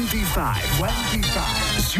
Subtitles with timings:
[0.00, 1.92] 25, 25 s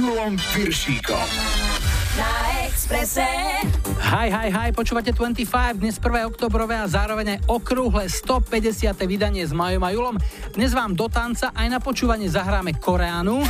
[4.72, 6.32] počúvate 25, dnes 1.
[6.32, 8.96] oktobrové a zároveň aj okrúhle 150.
[9.04, 10.16] vydanie s Majom a Julom.
[10.56, 13.44] Dnes vám do tanca aj na počúvanie zahráme Koreánu.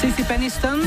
[0.00, 0.80] Sissy Peniston.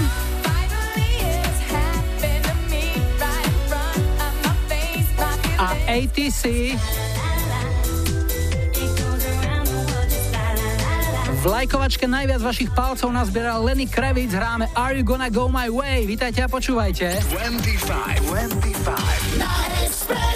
[5.86, 6.74] ATC.
[11.36, 16.10] V lajkovačke najviac vašich palcov nazbieral Lenny Kravitz, hráme Are You Gonna Go My Way?
[16.10, 17.22] Vítajte a počúvajte.
[17.30, 20.35] 25, 25.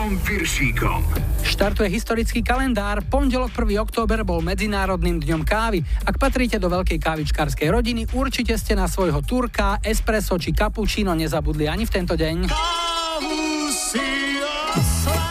[0.00, 0.08] 25.
[0.08, 1.00] S Julom Piršíkom.
[1.44, 3.04] Štartuje historický kalendár.
[3.04, 3.84] Pondelok 1.
[3.84, 5.84] október bol Medzinárodným dňom kávy.
[6.08, 11.68] Ak patríte do veľkej kávičkárskej rodiny, určite ste na svojho turka, espresso či cappuccino nezabudli
[11.68, 12.48] ani v tento deň.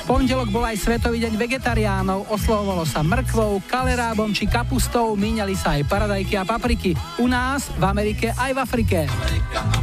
[0.05, 5.89] Pondelok bol aj Svetový deň vegetariánov, oslovovalo sa mrkvou, kalerábom či kapustou, míňali sa aj
[5.89, 6.93] paradajky a papriky.
[7.17, 8.99] U nás, v Amerike aj v Afrike.
[9.09, 9.78] Amerika,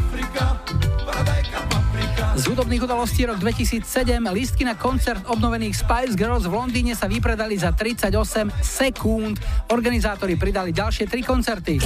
[2.46, 7.58] z hudobných udalostí rok 2007 lístky na koncert obnovených Spice Girls v Londýne sa vypredali
[7.58, 8.14] za 38
[8.62, 9.42] sekúnd.
[9.74, 11.82] Organizátori pridali ďalšie tri koncerty.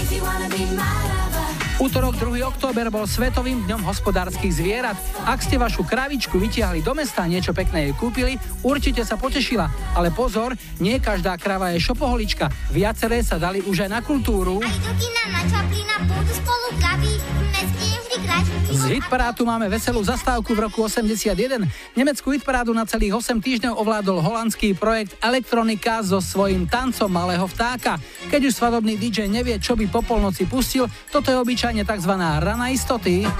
[1.80, 2.44] Útorok 2.
[2.44, 5.00] október bol Svetovým dňom hospodárskych zvierat.
[5.24, 9.96] Ak ste vašu kravičku vytiahli do mesta a niečo pekné jej kúpili, určite sa potešila.
[9.96, 12.52] Ale pozor, nie každá krava je šopoholička.
[12.68, 14.60] Viaceré sa dali už aj na kultúru.
[14.60, 14.76] Aj
[15.24, 17.16] na Čaplina, spolu kavy,
[18.70, 21.62] z hitparátu máme veselú zastávku v roku 81.
[21.94, 28.02] Nemeckú hitparádu na celých 8 týždňov ovládol holandský projekt Elektronika so svojím tancom malého vtáka.
[28.26, 32.12] Keď už svadobný DJ nevie, čo by po polnoci pustil, toto je obyčajne tzv.
[32.18, 33.30] rana istoty.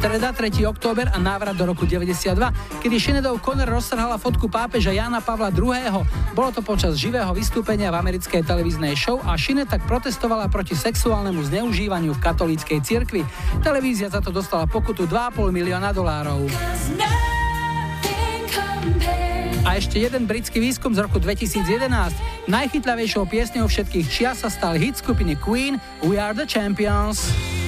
[0.00, 0.64] Streda 3.
[0.64, 2.32] október a návrat do roku 92,
[2.80, 6.08] kedy Shinedov Conner roztrhala fotku pápeža Jana Pavla II.
[6.32, 11.44] Bolo to počas živého vystúpenia v americkej televíznej show a Shine tak protestovala proti sexuálnemu
[11.44, 13.28] zneužívaniu v katolíckej cirkvi.
[13.60, 16.48] Televízia za to dostala pokutu 2,5 milióna dolárov.
[19.68, 22.48] A ešte jeden britský výskum z roku 2011.
[22.48, 27.59] Najchytľavejšou piesňou všetkých čias sa stal hit skupiny Queen We Are The Champions.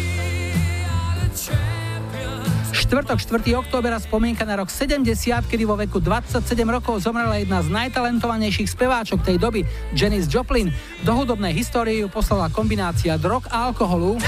[2.92, 3.56] Štvrtok 4.
[3.56, 5.16] októbera spomienka na rok 70,
[5.48, 9.64] kedy vo veku 27 rokov zomrela jedna z najtalentovanejších speváčok tej doby,
[9.96, 10.68] Janis Joplin.
[11.00, 14.20] Do hudobnej histórie ju poslala kombinácia drog a alkoholu.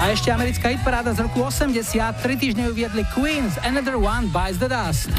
[0.00, 1.84] A ešte americká hitparáda z roku 80,
[2.24, 5.12] tri týždne uviedli Queens, Another One Bites the Dust.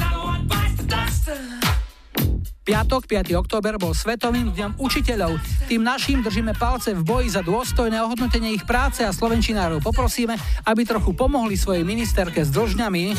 [2.67, 3.31] Piatok, 5.
[3.39, 5.39] október bol Svetovým dňom učiteľov.
[5.71, 10.35] Tým našim držíme palce v boji za dôstojné ohodnotenie ich práce a slovenčinárov poprosíme,
[10.67, 13.15] aby trochu pomohli svojej ministerke s dlžňami.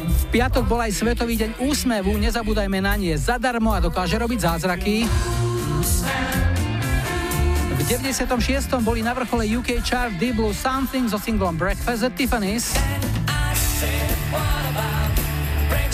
[0.00, 5.04] V piatok bol aj Svetový deň úsmevu, nezabúdajme na nie zadarmo a dokáže robiť zázraky.
[7.76, 8.32] V 96.
[8.80, 12.72] boli na vrchole UK chart Deep Blue Something so singlom Breakfast at Tiffany's.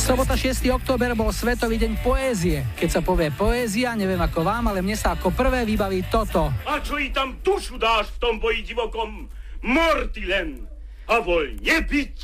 [0.04, 0.68] Sobota 6.
[0.68, 2.60] október bol Svetový deň poézie.
[2.76, 6.52] Keď sa povie poézia, neviem ako vám, ale mne sa ako prvé vybaví toto.
[6.68, 9.24] A čo i tam dušu dáš v tom boji divokom?
[9.64, 10.68] Morty len
[11.08, 12.16] a voľne byť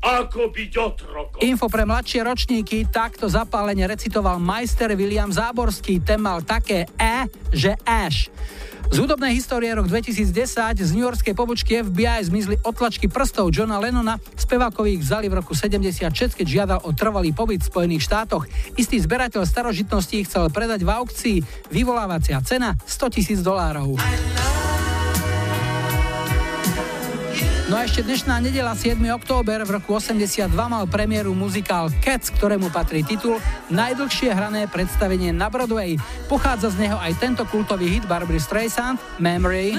[0.00, 1.40] ako byť otrokom.
[1.44, 6.00] Info pre mladšie ročníky, takto zapálene recitoval majster William Záborský.
[6.00, 8.32] Ten mal také E, že Ash.
[8.90, 10.34] Z hudobnej histórie rok 2010
[10.74, 15.54] z New Yorkskej pobočky FBI zmizli otlačky prstov Johna Lennona, spevákovi ich vzali v roku
[15.54, 18.50] 76, keď žiadal o trvalý pobyt v Spojených štátoch.
[18.74, 21.36] Istý zberateľ starožitností chcel predať v aukcii,
[21.70, 23.94] vyvolávacia cena 100 tisíc dolárov.
[27.70, 28.98] No a ešte dnešná nedela 7.
[29.14, 33.38] október v roku 82 mal premiéru muzikál Cats, ktorému patrí titul
[33.70, 35.94] Najdlhšie hrané predstavenie na Broadway.
[36.26, 39.78] Pochádza z neho aj tento kultový hit Barbary Streisand Memory.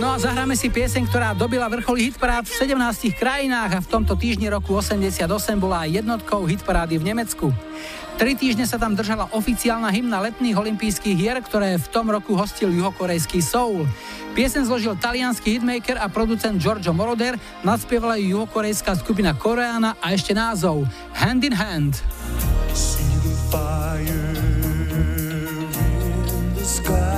[0.00, 4.16] No a zahráme si pieseň, ktorá dobila vrcholy hitparád v 17 krajinách a v tomto
[4.16, 5.28] týždni roku 88
[5.60, 7.52] bola jednotkou hitparády v Nemecku.
[8.18, 12.74] Tri týždne sa tam držala oficiálna hymna letných olympijských hier, ktoré v tom roku hostil
[12.74, 13.86] juhokorejský Soul.
[14.34, 20.34] Piesen zložil talianský hitmaker a producent Giorgio Moroder, nadspievala ju juhokorejská skupina Koreana a ešte
[20.34, 20.82] názov
[21.14, 22.02] Hand in Hand.
[22.74, 25.70] See the fire in
[26.58, 27.17] the sky.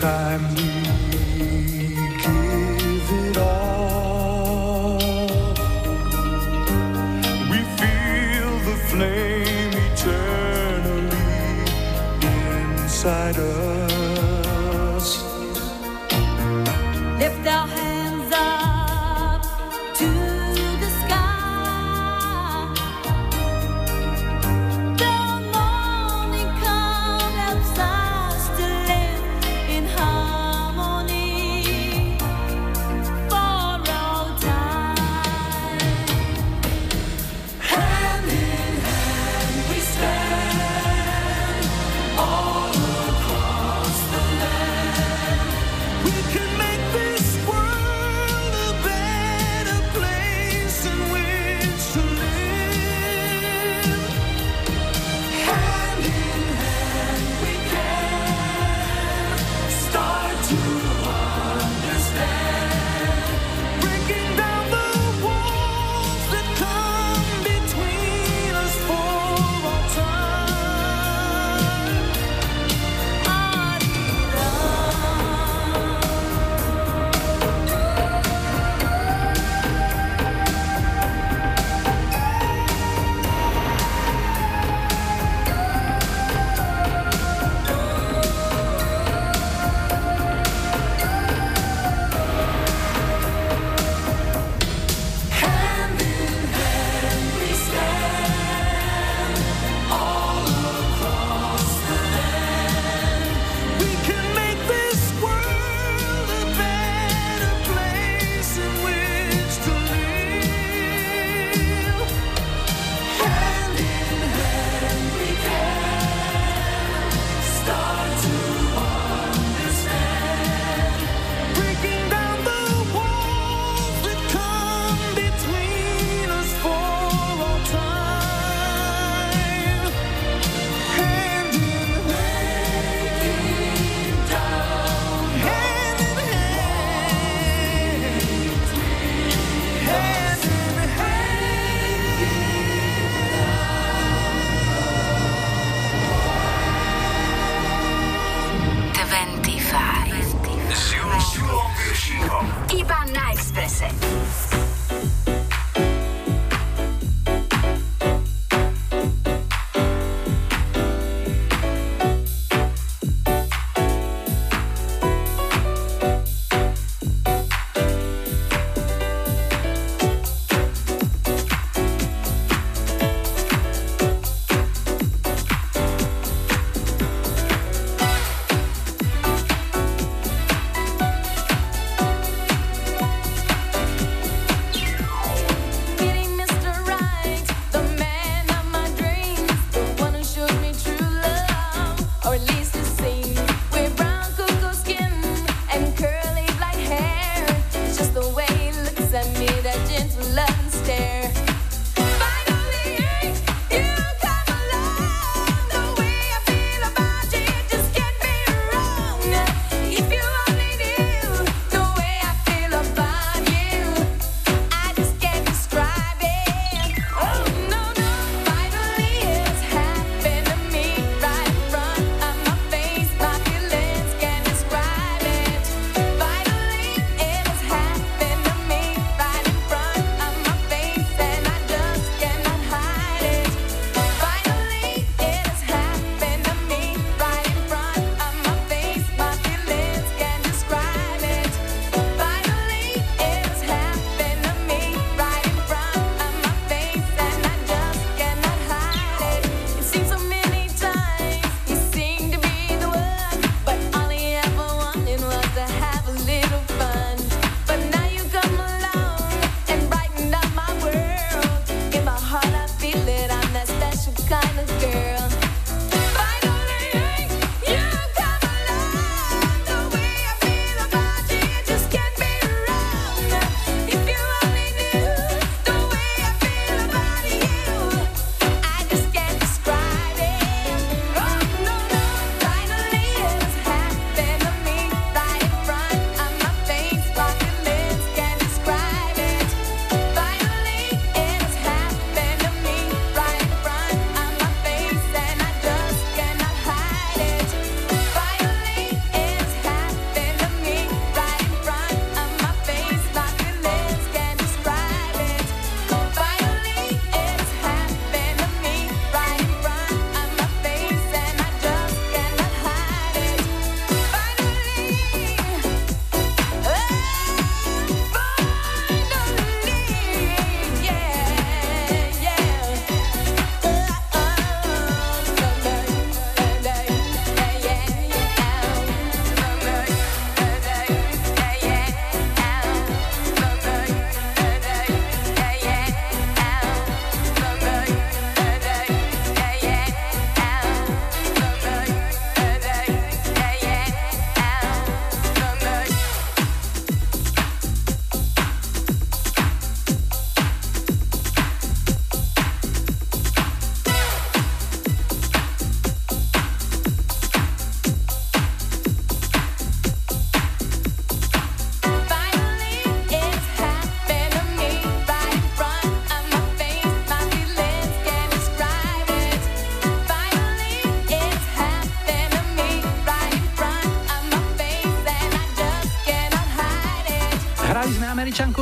[0.00, 0.57] Time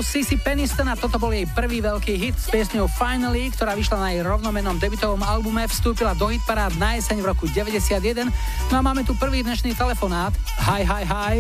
[0.01, 4.09] Sissy Peniston a toto bol jej prvý veľký hit s piesňou Finally, ktorá vyšla na
[4.13, 8.29] jej rovnomenom debutovom albume, vstúpila do hitparád na jeseň v roku 91.
[8.69, 10.33] No a máme tu prvý dnešný telefonát.
[10.65, 11.37] Hi, hi, hi.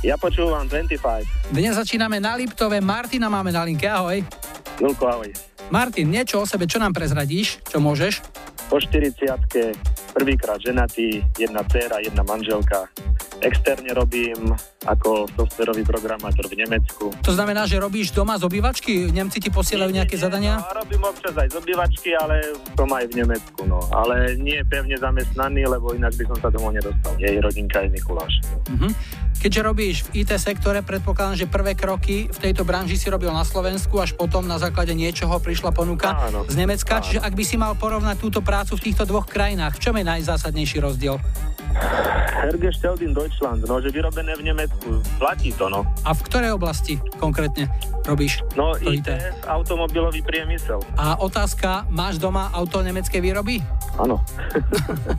[0.00, 1.52] Ja počúvam 25.
[1.52, 4.24] Dnes začíname na Liptove, Martina máme na linke, ahoj.
[4.80, 5.30] Julko, ahoj.
[5.68, 7.58] Martin, niečo o sebe, čo nám prezradíš?
[7.66, 8.22] Čo môžeš?
[8.66, 9.18] Po 40
[10.16, 12.88] prvýkrát ženatý, jedna dcera, jedna manželka.
[13.44, 14.56] Externe robím
[14.88, 17.12] ako softverový programátor v Nemecku.
[17.20, 19.12] To znamená, že robíš doma z obývačky?
[19.12, 20.54] Nemci ti posielajú nejaké nie, zadania?
[20.56, 22.40] No, robím občas aj z obývačky, ale
[22.72, 23.60] som aj v Nemecku.
[23.68, 23.82] No.
[23.92, 27.12] Ale nie pevne zamestnaný, lebo ináč by som sa domov nedostal.
[27.20, 28.32] Jej rodinka je Mikuláš.
[28.72, 28.90] Uh-huh.
[29.36, 33.44] Keďže robíš v IT sektore, predpokladám, že prvé kroky v tejto branži si robil na
[33.44, 36.98] Slovensku, až potom na základe niečoho prišla ponuka áno, z Nemecka.
[36.98, 37.04] Áno.
[37.04, 40.04] Čiže ak by si mal porovnať túto prácu v týchto dvoch krajinách, v čom je
[40.08, 41.20] najzásadnejší rozdiel?
[42.36, 45.02] Hergestellt in Deutschland, no, vyrobené v Nemecku.
[45.18, 45.82] Platí to, no.
[46.04, 47.66] A v ktorej oblasti konkrétne
[48.06, 48.40] robíš?
[48.54, 49.10] No, IT,
[49.44, 50.78] automobilový priemysel.
[50.94, 53.58] A otázka, máš doma auto nemeckej výroby?
[53.96, 54.20] áno.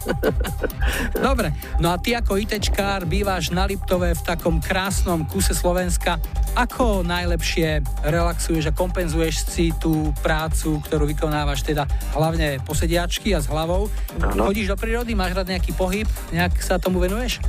[1.27, 6.21] Dobre, no a ty ako ITčkár bývaš na Liptove v takom krásnom kuse Slovenska.
[6.53, 13.49] Ako najlepšie relaxuješ a kompenzuješ si tú prácu, ktorú vykonávaš teda hlavne posediačky a s
[13.49, 13.89] hlavou?
[14.21, 14.49] Ano.
[14.49, 17.41] Chodíš do prírody, máš rád nejaký pohyb, nejak sa tomu venuješ?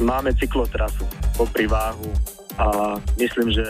[0.00, 1.04] Máme cyklotrasu
[1.36, 2.10] po váhu
[2.58, 3.64] a myslím, že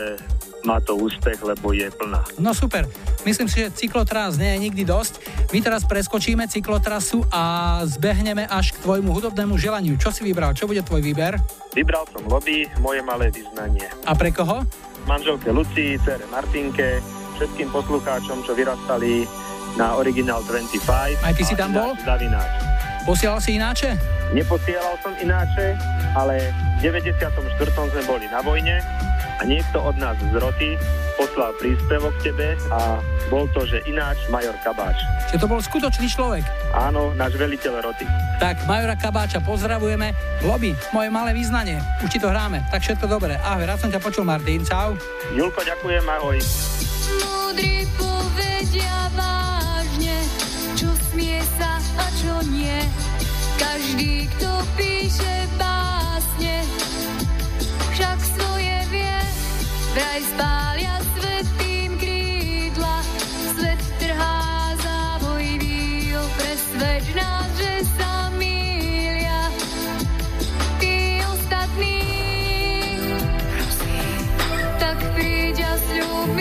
[0.62, 2.22] má to úspech, lebo je plná.
[2.38, 2.86] No super.
[3.22, 5.22] Myslím si, že cyklotras nie je nikdy dosť.
[5.50, 9.94] My teraz preskočíme cyklotrasu a zbehneme až k tvojmu hudobnému želaniu.
[9.98, 10.54] Čo si vybral?
[10.54, 11.38] Čo bude tvoj výber?
[11.74, 13.86] Vybral som lobby, moje malé vyznanie.
[14.06, 14.62] A pre koho?
[15.06, 17.02] Manželke Lucii, cere Martinke,
[17.38, 19.26] všetkým poslucháčom, čo vyrastali
[19.74, 21.26] na Original 25.
[21.26, 21.96] Aj ty si tam bol?
[22.04, 22.50] Zavináč.
[23.02, 23.98] Posielal si ináče?
[24.30, 25.74] Neposielal som ináče,
[26.14, 27.34] ale v 94.
[27.74, 28.78] sme boli na vojne
[29.42, 30.78] a niekto od nás z roty
[31.18, 34.94] poslal príspevok tebe a bol to, že ináč Major Kabáč.
[35.34, 36.46] Čiže to bol skutočný človek?
[36.70, 38.06] Áno, náš veliteľ roty.
[38.38, 40.14] Tak, Majora Kabáča pozdravujeme.
[40.46, 41.82] Lobby, moje malé význanie.
[42.06, 42.62] Už ti to hráme.
[42.70, 43.34] Tak všetko dobré.
[43.42, 44.62] Ahoj, rád som ťa počul, Martin.
[44.62, 44.94] Čau.
[45.34, 46.38] Julko, ďakujem, ahoj.
[47.26, 50.22] Múdry povedia vážne,
[50.78, 52.78] čo smie sa a čo nie.
[53.58, 56.62] Každý, kto píše básne,
[57.90, 58.71] však svoje.
[59.92, 63.04] Vraj spália svetým krídla,
[63.52, 69.52] svet trhá závojný, presvedč nás, že sa mília.
[71.28, 72.00] Ostatní,
[74.80, 76.40] tak príď sľub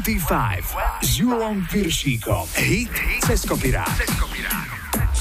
[0.00, 2.48] 25 s Julom Piršíkom.
[2.56, 2.88] Hit
[3.20, 3.92] cez kopirát.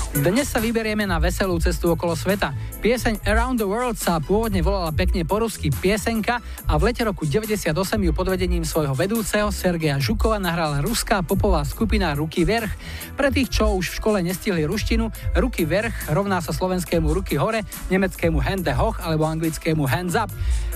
[0.09, 2.55] Dnes sa vyberieme na veselú cestu okolo sveta.
[2.79, 7.27] Pieseň Around the World sa pôvodne volala pekne po rusky Piesenka a v lete roku
[7.27, 7.75] 98
[8.07, 12.71] ju pod vedením svojho vedúceho Sergeja Žukova nahrala ruská popová skupina Ruky Verch.
[13.19, 17.67] Pre tých, čo už v škole nestihli ruštinu, Ruky Verch rovná sa slovenskému Ruky hore,
[17.91, 20.31] nemeckému Hände hoch alebo anglickému Hands up.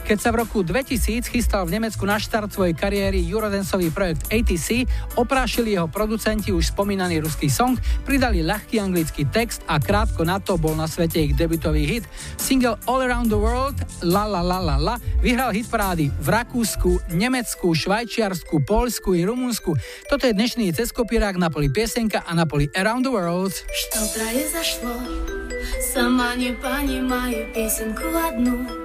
[0.09, 4.89] Keď sa v roku 2000 chystal v Nemecku na štart svojej kariéry Eurodensový projekt ATC,
[5.21, 7.77] oprášili jeho producenti už spomínaný ruský song,
[8.09, 12.09] pridali ľahký anglický text a krátko na to bol na svete ich debutový hit.
[12.41, 17.13] Single All Around the World La La La La La vyhral hit parády v Rakúsku,
[17.13, 19.77] Nemecku, Švajčiarsku, Polsku i Rumunsku.
[20.09, 23.53] Toto je dnešný ceskopírák na poli piesenka a na poli Around the World.
[23.53, 24.97] Что произошло?
[25.93, 28.82] Сама не понимаю песенку одну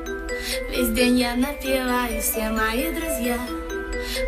[0.71, 3.39] Весь день я напеваю, все мои друзья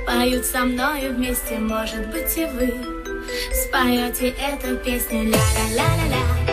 [0.06, 2.74] Поют со мною вместе, может быть и вы
[3.52, 5.30] Споете эту песню.
[5.30, 6.49] Ля-ля-ля-ля-ля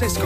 [0.00, 0.16] Cez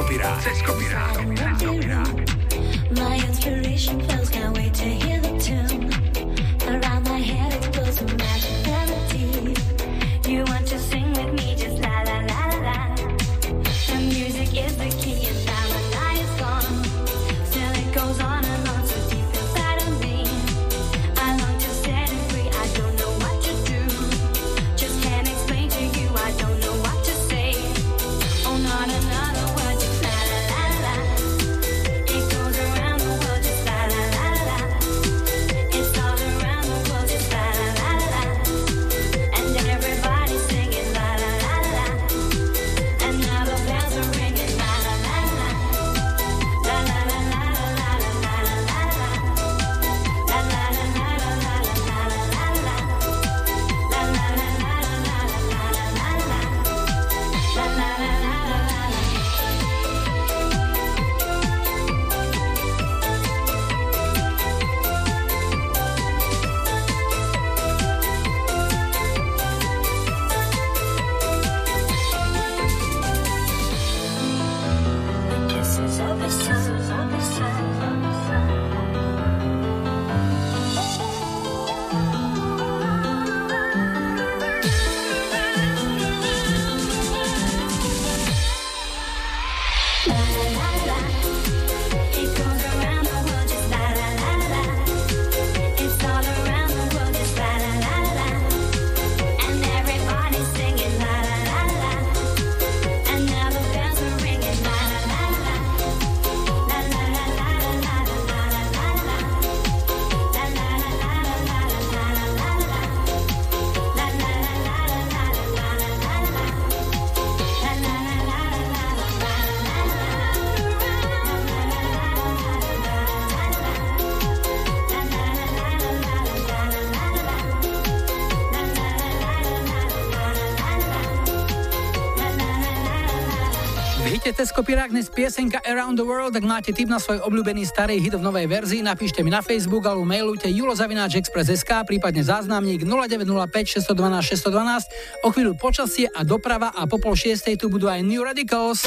[134.75, 138.51] dnes piesenka Around the World, ak máte tip na svoj obľúbený starý hit v novej
[138.51, 145.23] verzii, napíšte mi na Facebook alebo mailujte julozavináčexpress.sk, prípadne záznamník 0905 612 612.
[145.23, 148.83] O chvíľu počasie a doprava a po pol šiestej tu budú aj New Radicals.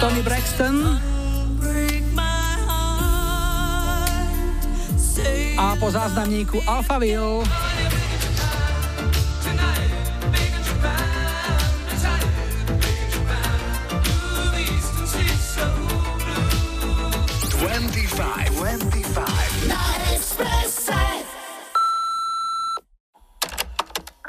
[0.00, 0.76] Tony Braxton.
[5.60, 7.73] A po záznamníku Alphaville.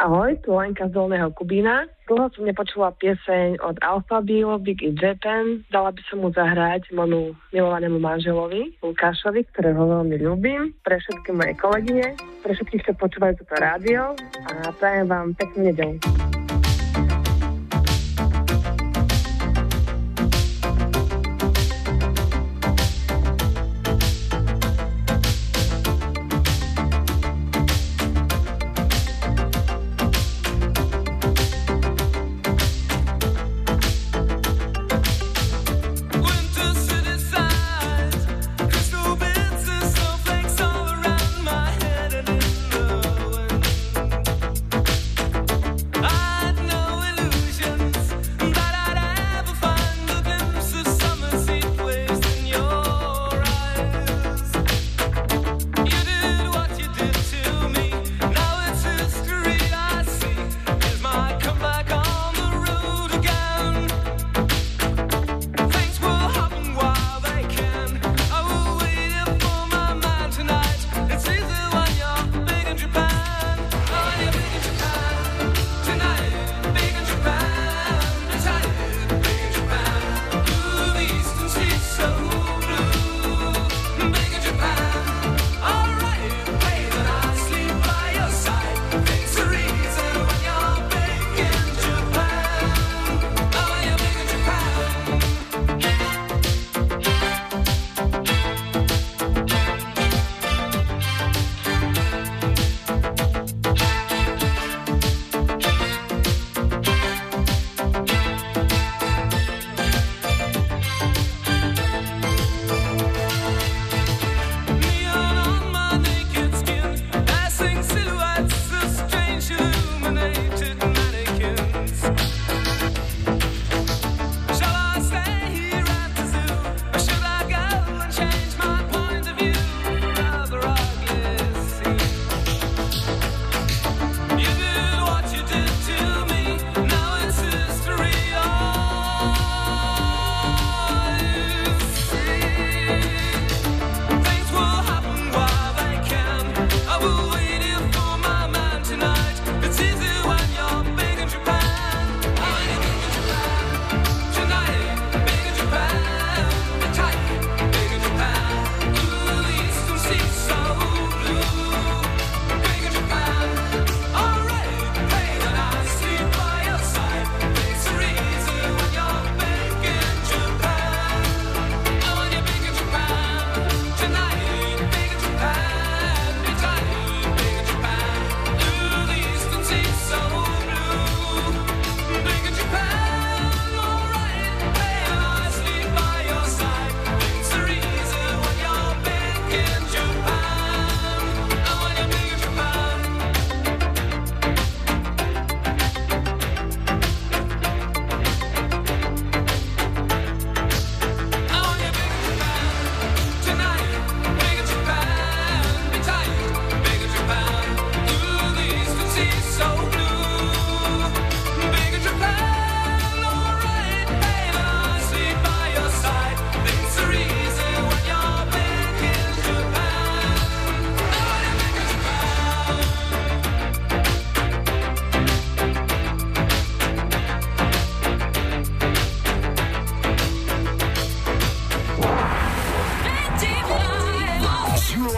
[0.06, 1.90] Ahoj, tu Lenka z Dolného Kubína.
[2.06, 5.66] Dlho som nepočula pieseň od Alphabio, Big in Japan.
[5.74, 11.58] Dala by som mu zahrať môjmu milovanému manželovi, Lukášovi, ktorého veľmi ľúbim, pre všetky moje
[11.58, 12.14] kolegyne,
[12.46, 14.14] pre všetkých, čo počúvajú toto rádio
[14.46, 15.98] a prajem vám peknú nedelu.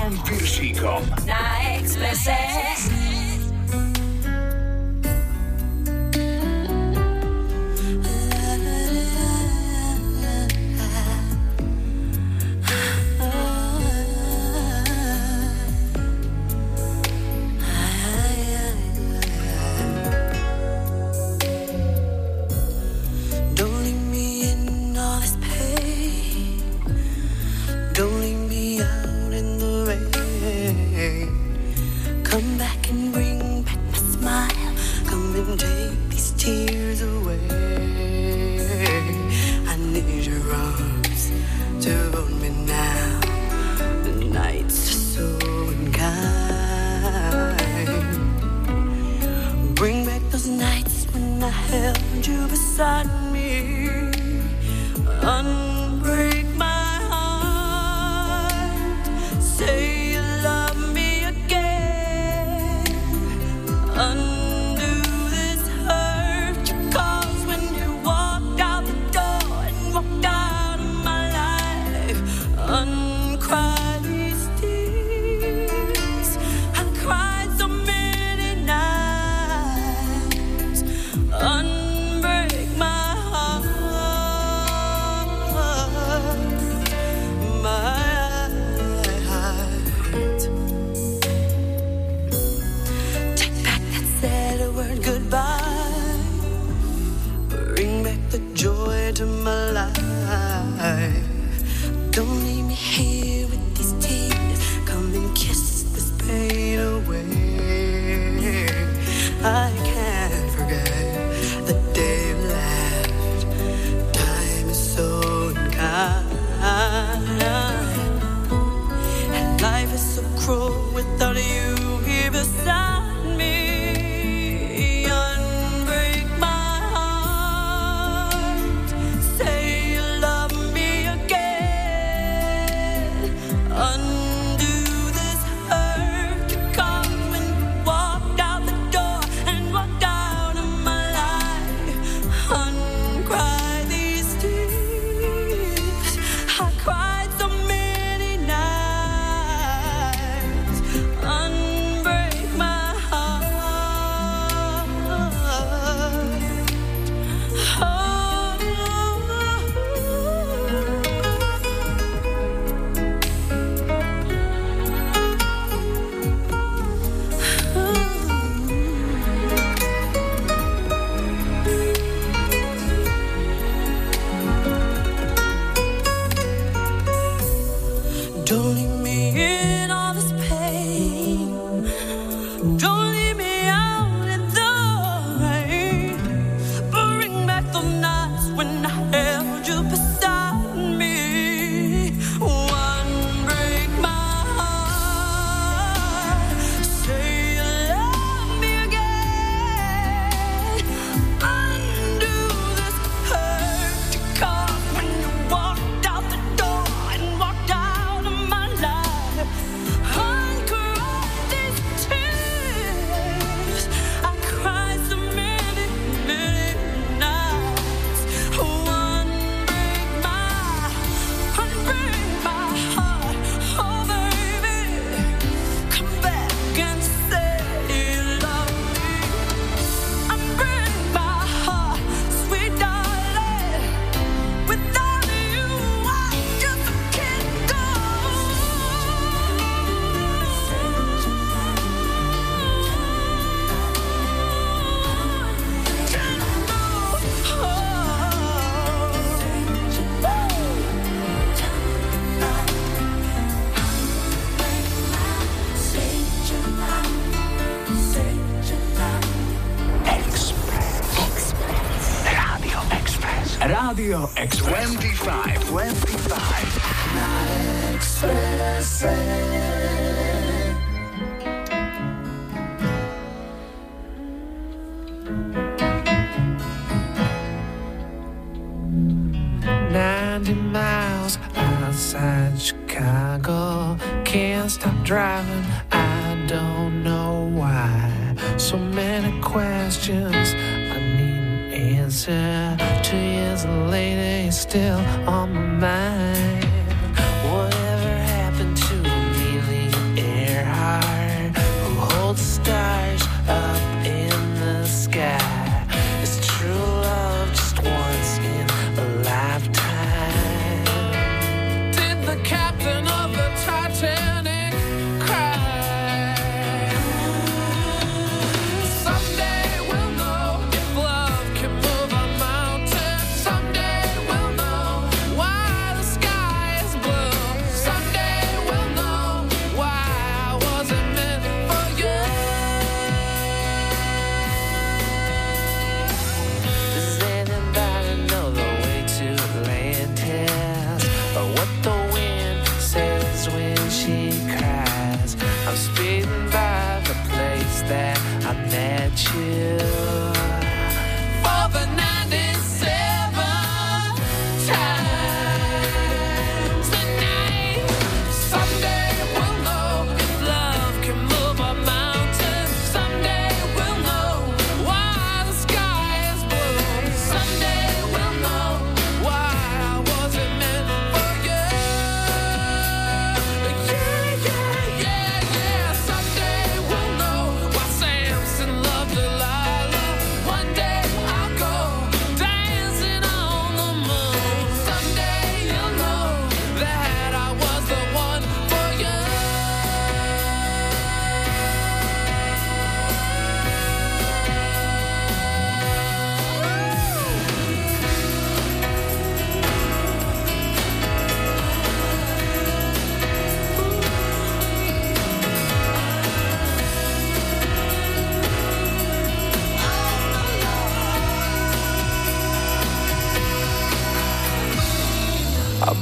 [0.10, 1.28] Say you love
[2.92, 3.27] me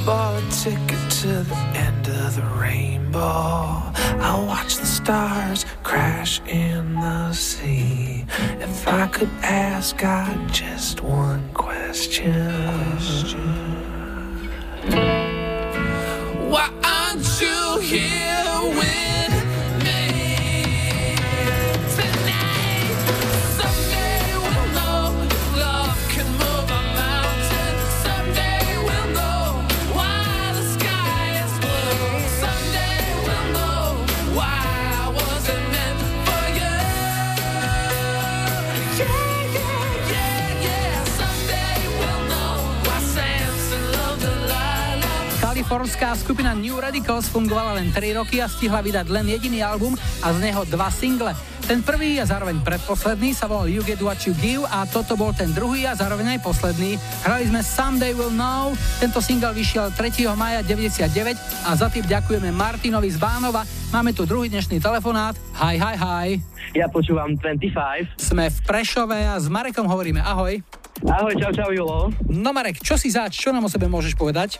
[0.06, 3.82] bought a ticket to the end of the rainbow.
[4.22, 8.24] I watch the stars crash in the sea.
[8.60, 12.32] If I could ask God just one question.
[12.92, 13.40] question.
[16.50, 18.15] Why aren't you here?
[45.76, 49.92] Kalifornská skupina New Radicals fungovala len 3 roky a stihla vydať len jediný album
[50.24, 51.36] a z neho dva single.
[51.68, 55.36] Ten prvý a zároveň predposledný sa volal You Get What You Give a toto bol
[55.36, 56.96] ten druhý a zároveň aj posledný.
[57.28, 58.72] Hrali sme Someday Will Know,
[59.04, 60.24] tento single vyšiel 3.
[60.32, 63.68] maja 99 a za tým ďakujeme Martinovi z Bánova.
[63.92, 65.36] Máme tu druhý dnešný telefonát.
[65.60, 66.28] Hi, hi, hi.
[66.72, 68.16] Ja počúvam 25.
[68.16, 70.56] Sme v Prešove a s Marekom hovoríme ahoj.
[71.04, 72.08] Ahoj, čau, čau, Julo.
[72.32, 74.56] No Marek, čo si zač, čo nám o sebe môžeš povedať?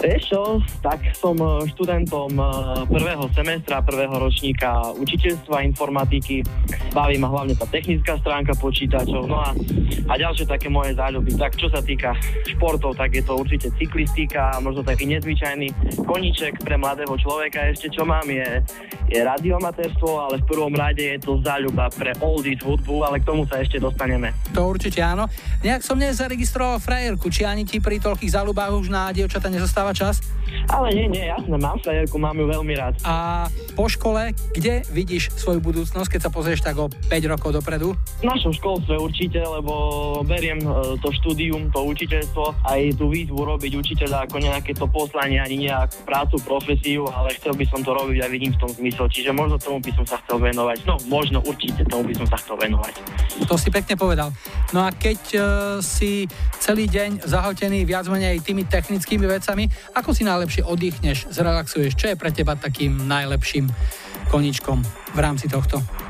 [0.00, 0.42] Vieš čo,
[0.80, 2.44] tak som e, študentom e,
[2.88, 6.40] prvého semestra, prvého ročníka učiteľstva informatiky.
[6.96, 9.28] Baví ma hlavne tá technická stránka počítačov.
[9.28, 9.52] No a,
[10.08, 11.36] a ďalšie také moje záľuby.
[11.36, 12.16] Tak čo sa týka
[12.48, 15.68] športov, tak je to určite cyklistika, možno taký nezvyčajný
[16.08, 17.60] koniček pre mladého človeka.
[17.68, 18.64] Ešte čo mám je,
[19.12, 23.44] je radiomaterstvo, ale v prvom rade je to záľuba pre oldies hudbu, ale k tomu
[23.44, 24.32] sa ešte dostaneme.
[24.56, 25.28] To určite áno.
[25.74, 30.22] Nejak som nezaregistroval frajerku, či ani ti pri toľkých záľubách už na dievčata nezostáva čas?
[30.70, 32.94] Ale nie, nie, jasné, mám frajerku, mám ju veľmi rád.
[33.02, 37.98] A po škole, kde vidíš svoju budúcnosť, keď sa pozrieš tak o 5 rokov dopredu?
[38.22, 39.74] V našom školstve určite, lebo
[40.22, 45.42] beriem e, to štúdium, to učiteľstvo, aj tú výzvu robiť učiteľa ako nejaké to poslanie,
[45.42, 49.10] ani nejak prácu, profesiu, ale chcel by som to robiť a vidím v tom zmysel.
[49.10, 50.86] Čiže možno tomu by som sa chcel venovať.
[50.86, 52.94] No, možno určite tomu by som sa chcel venovať.
[53.50, 54.30] To si pekne povedal.
[54.70, 56.28] No a keď uh, si
[56.60, 61.96] celý deň zahltený viac menej tými technickými vecami, ako si najlepšie oddychneš, zrelaxuješ?
[61.96, 63.70] Čo je pre teba takým najlepším
[64.28, 64.84] koničkom
[65.14, 66.03] v rámci tohto?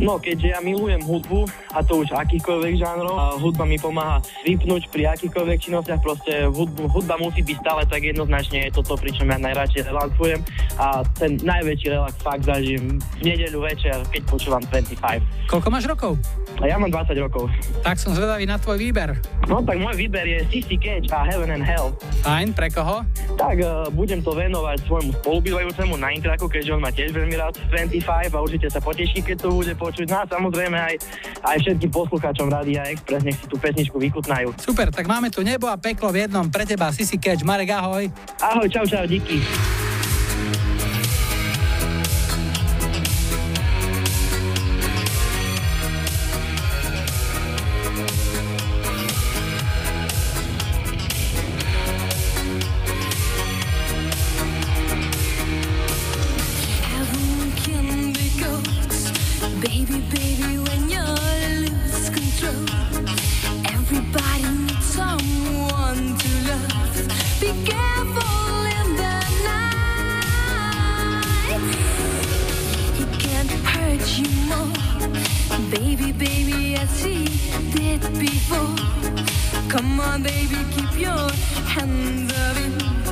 [0.00, 4.90] No, keďže ja milujem hudbu, a to už akýchkoľvek žánrov, a hudba mi pomáha vypnúť
[4.90, 9.38] pri akýchkoľvek činnostiach, proste hudbu, hudba musí byť stále tak jednoznačne, je toto, pričom ja
[9.38, 10.40] najradšej relaxujem
[10.78, 15.50] a ten najväčší relax fakt zažijem v nedeľu večer, keď počúvam 25.
[15.50, 16.18] Koľko máš rokov?
[16.62, 17.50] A ja mám 20 rokov.
[17.82, 19.18] Tak som zvedavý na tvoj výber.
[19.50, 21.90] No tak môj výber je CC Cage a Heaven and Hell.
[22.22, 23.02] Fajn, pre koho?
[23.34, 27.58] Tak uh, budem to venovať svojmu spolubývajúcemu na intraku, keďže on má tiež veľmi rád
[27.74, 30.08] 25 a určite sa poteší, keď to bude počuť.
[30.08, 30.94] No a samozrejme aj,
[31.44, 34.56] aj všetkým poslucháčom Rádia Express, nech si tú pesničku vychutnajú.
[34.56, 37.44] Super, tak máme tu nebo a peklo v jednom pre teba, Sisi Catch.
[37.44, 38.08] Marek, ahoj.
[38.40, 39.44] Ahoj, čau, čau, díky.
[77.94, 78.74] it before.
[79.68, 81.30] Come on, baby, keep your
[81.66, 83.03] hands up in.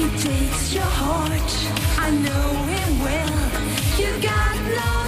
[0.00, 1.52] He takes your heart,
[1.98, 3.36] I know him well.
[4.00, 4.99] You got no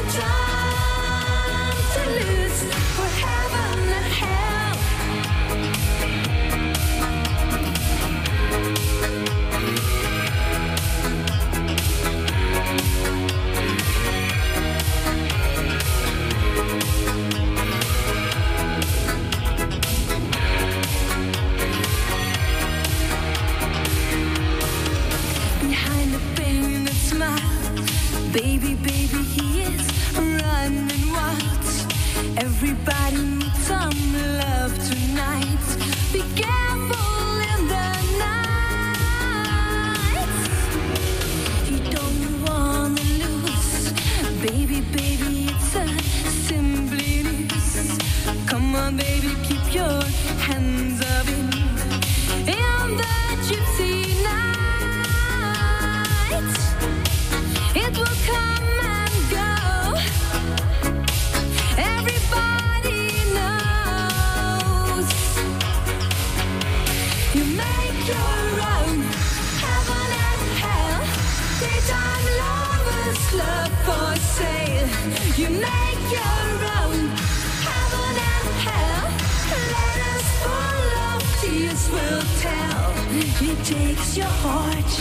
[83.73, 84.93] takes your heart,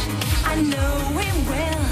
[0.46, 0.96] I know
[1.28, 1.86] it well.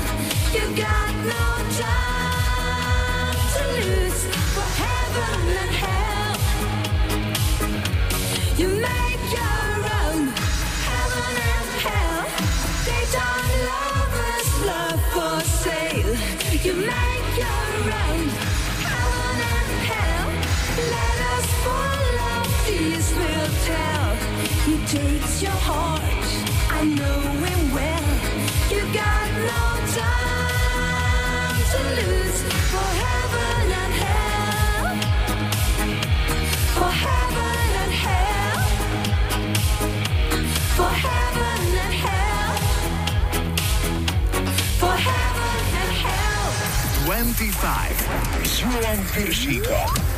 [0.56, 1.46] You got no
[1.84, 4.22] time to lose
[4.56, 6.38] for heaven and hell.
[8.60, 9.70] You make your
[10.00, 10.22] own
[10.88, 12.24] heaven and hell.
[12.88, 16.16] They don't lovers love for sale.
[16.66, 17.64] You make your
[18.06, 18.24] own
[18.88, 20.30] heaven and hell.
[23.00, 24.12] Us will tell.
[24.74, 25.99] It takes your heart,
[26.80, 28.08] I know it well.
[28.72, 29.64] You got no
[30.00, 32.40] time to lose
[32.72, 34.96] for heaven and hell.
[36.78, 38.64] For heaven and hell.
[40.78, 42.56] For heaven and hell.
[44.80, 46.52] For heaven and hell.
[47.06, 47.92] 25
[48.42, 50.09] s Julom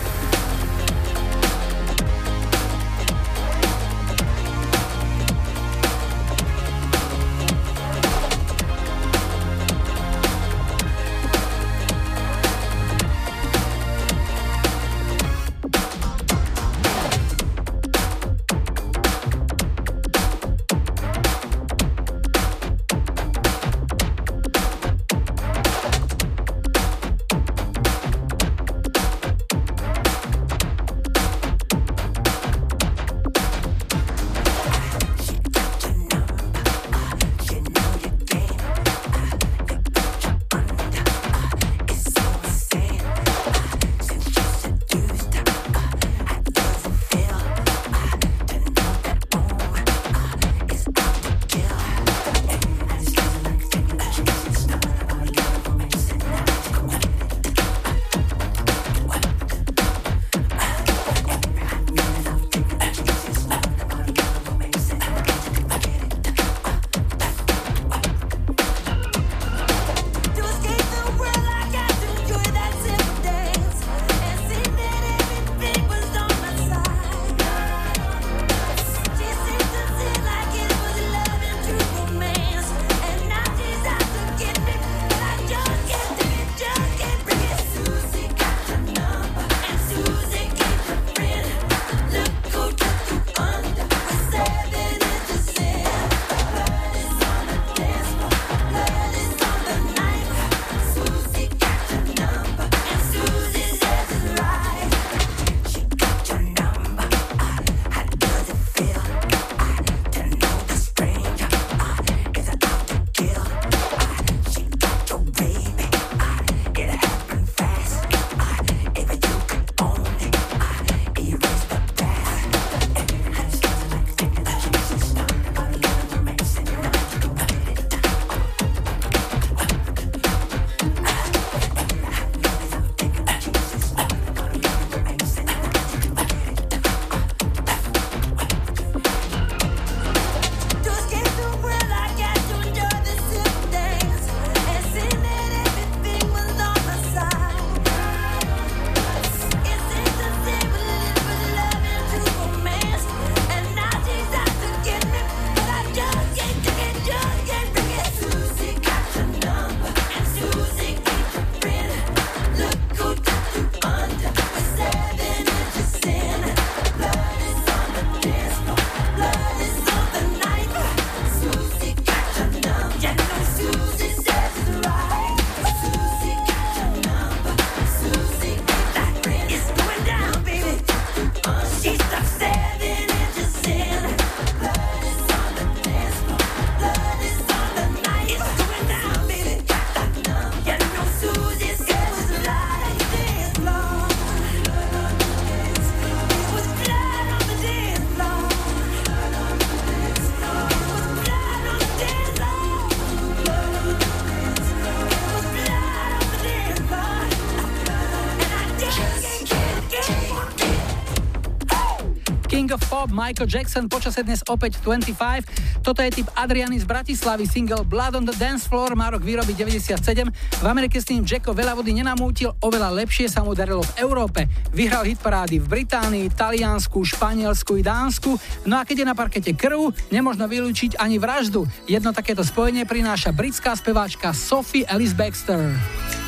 [213.01, 213.17] Piršíkom.
[213.17, 215.81] Michael Jackson, počasie dnes opäť 25.
[215.81, 219.57] Toto je typ Adriany z Bratislavy, single Blood on the Dance Floor, má rok výroby
[219.57, 220.29] 97.
[220.61, 224.45] V Amerike s ním Jacko veľa vody nenamútil, oveľa lepšie sa mu darilo v Európe.
[224.69, 228.37] Vyhral hitparády v Británii, Taliansku, Španielsku i Dánsku.
[228.69, 231.65] No a keď je na parkete krv, nemožno vylúčiť ani vraždu.
[231.89, 235.73] Jedno takéto spojenie prináša britská speváčka Sophie Ellis Baxter.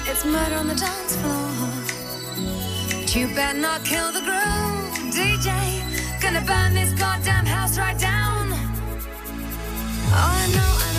[0.09, 1.53] It's murder on the dance floor.
[3.13, 5.92] You better not kill the groove, DJ.
[6.34, 8.51] gonna burn this goddamn house right down.
[8.51, 8.57] All
[10.15, 10.73] I know.
[10.79, 10.92] I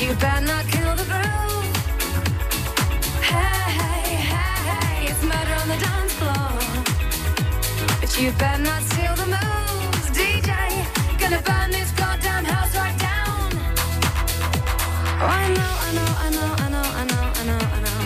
[0.00, 1.76] You better not kill the groove.
[3.20, 6.52] Hey, hey, hey, it's murder on the dance floor.
[8.00, 10.50] But you better not steal the moves, DJ.
[11.18, 13.50] Gonna burn this goddamn house right down.
[15.20, 18.00] Oh, I know, I know, I know, I know, I know, I know, I know.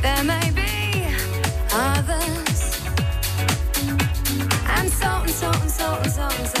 [0.00, 1.12] There may be
[1.74, 2.60] others.
[4.76, 6.57] And so and so and so and so.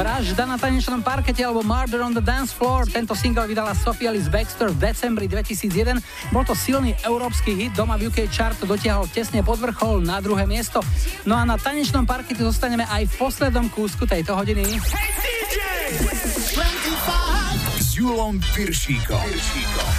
[0.00, 2.88] Vražda na tanečnom parkete alebo Murder on the Dance Floor.
[2.88, 6.00] Tento single vydala Sophia Liz Baxter v decembri 2001.
[6.32, 10.48] Bol to silný európsky hit, doma v UK chart dotiahol tesne pod vrchol na druhé
[10.48, 10.80] miesto.
[11.28, 14.64] No a na tanečnom parkete zostaneme aj v poslednom kúsku tejto hodiny.
[14.88, 15.56] Hey, DJ!
[17.76, 18.40] S Julom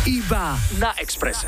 [0.10, 1.45] Iba na Exprese.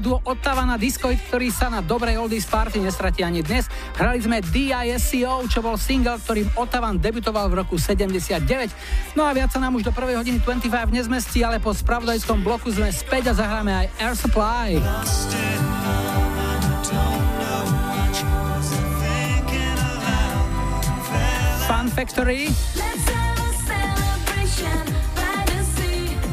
[0.00, 3.68] Duo Ottawa na Discoid, ktorý sa na dobrej oldies party nestratí ani dnes.
[4.00, 8.40] Hrali sme DISCO, čo bol single, ktorým Ottavan debutoval v roku 79.
[9.12, 12.72] No a viac sa nám už do prvej hodiny 25 nezmestí, ale po spravodajskom bloku
[12.72, 14.80] sme späť a zahráme aj Air Supply.
[21.68, 22.48] Fun Factory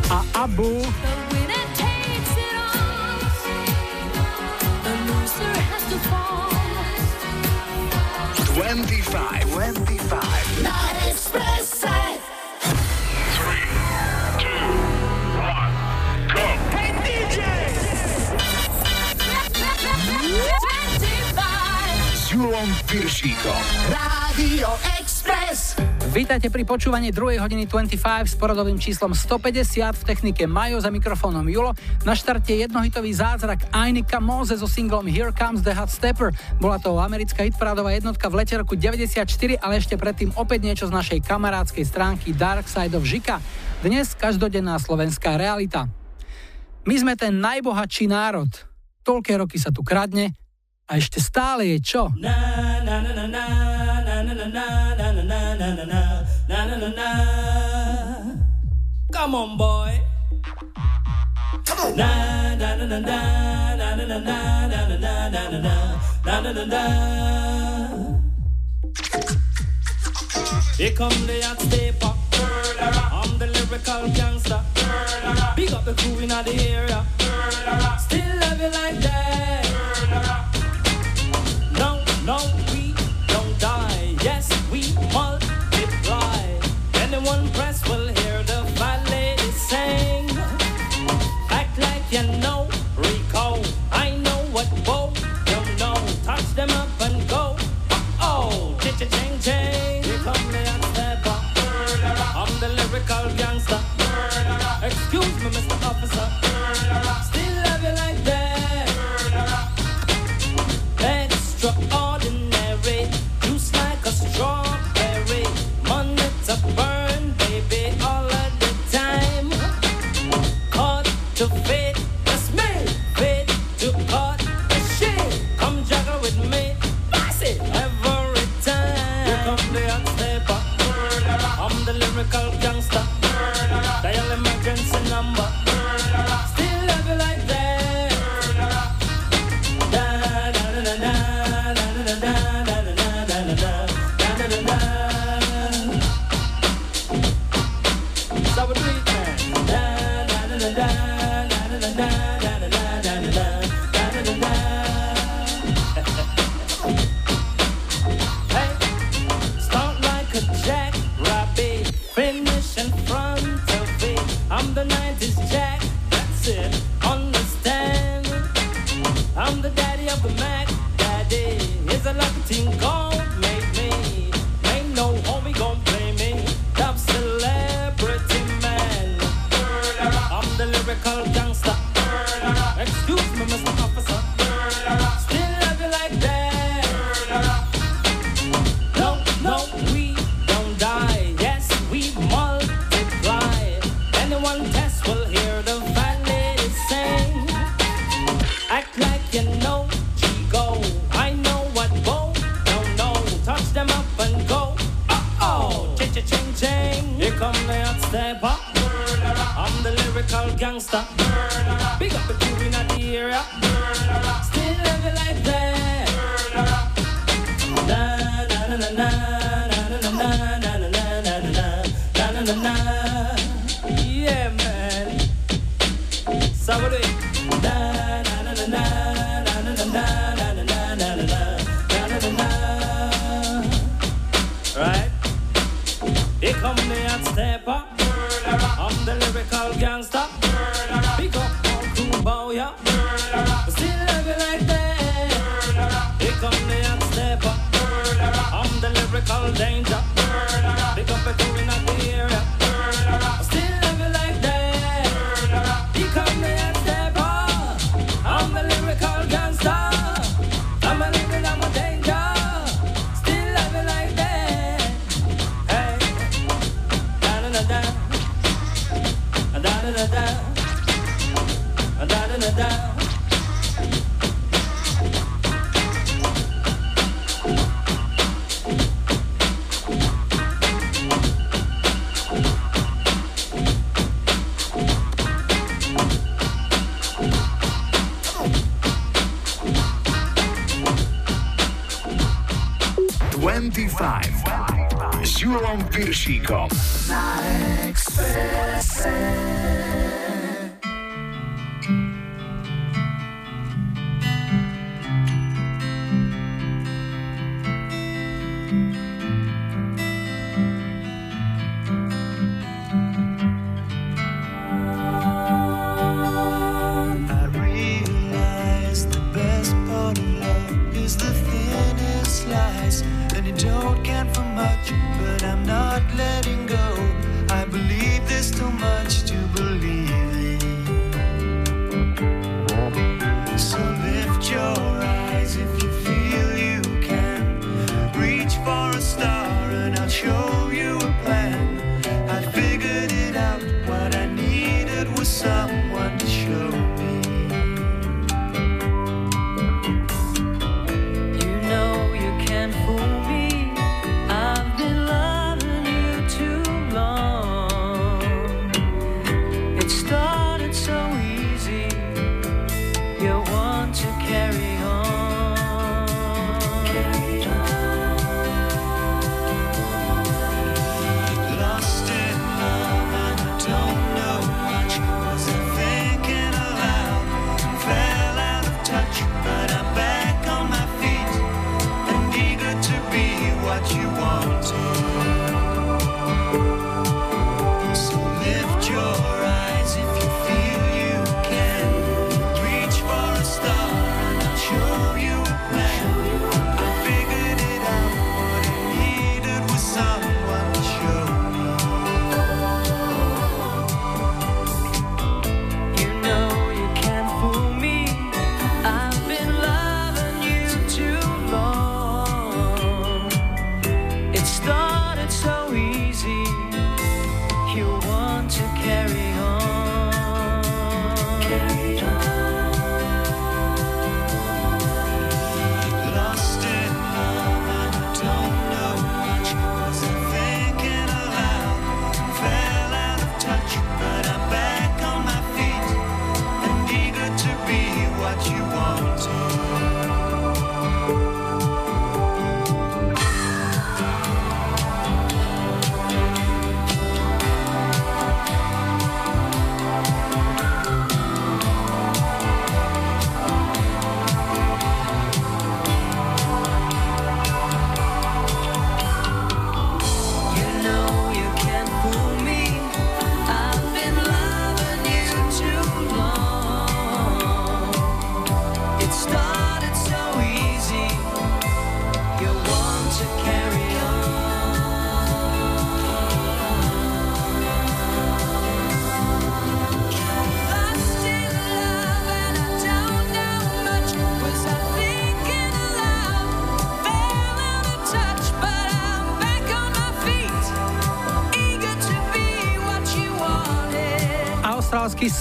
[0.08, 0.80] a Abu
[8.54, 9.42] 25.
[9.52, 10.64] 25.
[10.64, 11.80] Not Express.
[13.38, 13.70] Three,
[14.38, 14.68] two,
[15.42, 15.74] one,
[16.34, 16.46] go.
[16.76, 17.42] Hey, DJ!
[21.10, 21.48] 25.
[22.16, 22.64] Z Julą
[23.90, 24.70] Radio
[25.00, 25.07] X.
[26.18, 27.38] Vítajte pri počúvaní 2.
[27.38, 27.94] hodiny 25
[28.26, 31.78] s poradovým číslom 150 v technike Majo za mikrofónom Julo.
[32.10, 36.34] Na štarte jednohitový zázrak Ainika Mose so singlom Here Comes the Hot Stepper.
[36.58, 39.30] Bola to americká hitparádová jednotka v lete roku 94,
[39.62, 43.38] ale ešte predtým opäť niečo z našej kamarádskej stránky Dark Side of Žika.
[43.86, 45.86] Dnes každodenná slovenská realita.
[46.90, 48.50] My sme ten najbohatší národ.
[49.06, 50.34] Toľké roky sa tu kradne
[50.90, 52.10] a ešte stále je čo?
[59.12, 60.00] Come on, boy.
[61.66, 61.98] Come on.
[61.98, 66.52] Na na na na na na na na na na na na na na na
[66.54, 66.84] na na
[70.78, 72.14] Here come the hot stepper.
[73.12, 74.62] I'm the lyrical gangster.
[75.58, 77.06] Big up the crew in the area.
[78.00, 79.47] Still love you like that.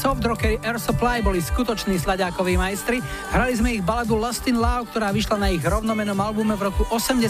[0.07, 3.03] Austrálsky soft rockery Air Supply boli skutoční slaďákoví majstri.
[3.35, 6.87] Hrali sme ich baladu Lost in Love, ktorá vyšla na ich rovnomenom albume v roku
[6.95, 7.27] 80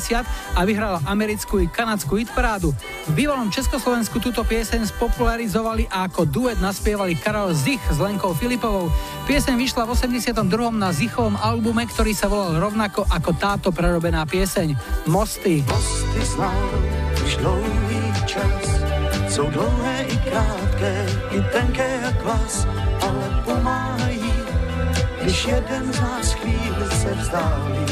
[0.52, 2.76] a vyhrala americkú i kanadskú hitparádu.
[3.08, 8.92] V bývalom Československu túto pieseň spopularizovali a ako duet naspievali Karel Zich s Lenkou Filipovou.
[9.24, 10.36] Pieseň vyšla v 82.
[10.76, 14.76] na Zichovom albume, ktorý sa volal rovnako ako táto prerobená pieseň
[15.08, 15.64] Mosty.
[15.64, 16.60] Mosty znal
[17.24, 17.40] už
[18.28, 18.64] čas.
[19.32, 20.16] Jsou dlouhé i
[20.76, 22.66] krátké, i tenké jak vás,
[23.00, 24.32] ale pomáhají,
[25.22, 27.86] když jeden z nás chvíli se vzdálí.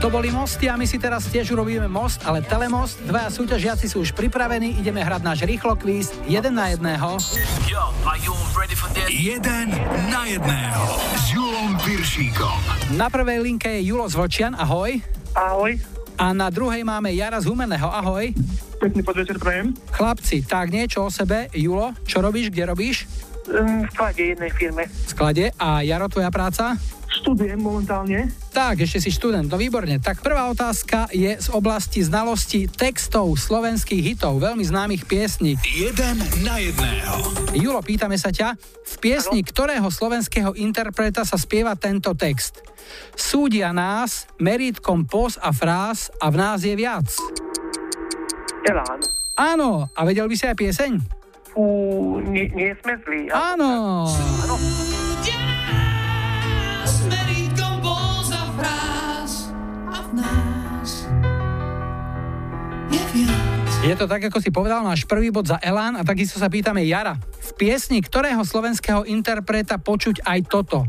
[0.00, 3.02] To boli mosty a my si teraz tiež urobíme most, ale telemost.
[3.02, 7.18] Dvaja súťažiaci sú už pripravení, ideme hrať náš rýchlo kvíz jeden na jedného.
[7.66, 9.10] Yo, are you ready for this?
[9.10, 9.74] Jeden
[10.06, 10.86] na jedného
[11.18, 12.58] s Julom Piršíkom.
[12.94, 15.02] Na prvej linke je Julo z Vlčian, ahoj.
[15.34, 15.82] Ahoj.
[16.14, 18.30] A na druhej máme Jara z Humeného, ahoj.
[18.78, 19.74] Pekný podvečer prajem.
[19.90, 21.50] Chlapci, tak niečo o sebe.
[21.50, 23.10] Julo, čo robíš, kde robíš?
[23.48, 24.86] V sklade jednej firme.
[24.86, 25.50] V sklade.
[25.58, 26.78] A Jaro, tvoja práca?
[27.08, 28.30] Študujem momentálne.
[28.54, 29.98] Tak, ešte si študent, no výborne.
[29.98, 35.56] Tak prvá otázka je z oblasti znalosti textov slovenských hitov, veľmi známych piesní.
[35.64, 37.14] Jeden na jedného.
[37.56, 42.60] Julo, pýtame sa ťa, v piesni ktorého slovenského interpreta sa spieva tento text?
[43.16, 47.08] Súdia nás merítkom pos a fráz a v nás je viac.
[48.68, 49.00] Elán.
[49.38, 50.92] Áno, a vedel by si aj pieseň?
[51.56, 51.64] Fú,
[52.20, 53.32] nie, nie sme zlí.
[53.32, 54.04] Áno.
[54.04, 54.56] Áno.
[63.78, 66.84] Je to tak, ako si povedal, máš prvý bod za Elán a takisto sa pýtame
[66.84, 67.16] Jara.
[67.40, 70.84] V piesni ktorého slovenského interpreta počuť aj toto?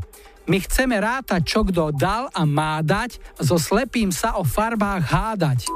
[0.52, 5.70] My chceme rátať, čo kto dal a má dať, so slepým sa o farbách hádať.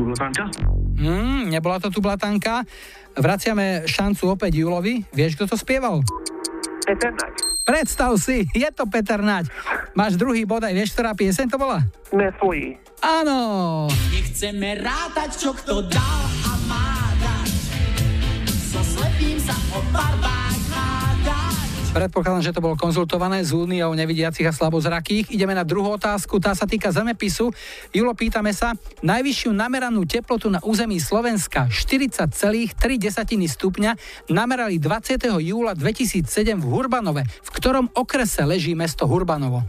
[0.00, 0.44] Dublatanka?
[0.96, 2.64] Hmm, nebola to tu blatanka.
[3.16, 5.04] Vraciame šancu opäť Julovi.
[5.12, 6.00] Vieš, kto to spieval?
[6.88, 7.34] Peter Naď.
[7.68, 9.52] Predstav si, je to Peter Naď.
[9.92, 11.84] Máš druhý bod aj vieš, ktorá pieseň to bola?
[12.08, 12.80] Sme svoji.
[13.04, 13.38] Áno.
[14.10, 17.52] Nechceme rátať, čo kto dal a má dať.
[18.72, 20.39] So slepým sa o farbách hádať.
[21.90, 25.34] Predpokladám, že to bolo konzultované s Úniou nevidiacich a slabozrakých.
[25.34, 27.50] Ideme na druhú otázku, tá sa týka zemepisu.
[27.90, 32.78] Julo, pýtame sa, najvyššiu nameranú teplotu na území Slovenska 40,3
[33.50, 33.90] stupňa
[34.30, 35.18] namerali 20.
[35.42, 37.26] júla 2007 v Hurbanove.
[37.26, 39.66] V ktorom okrese leží mesto Hurbanovo?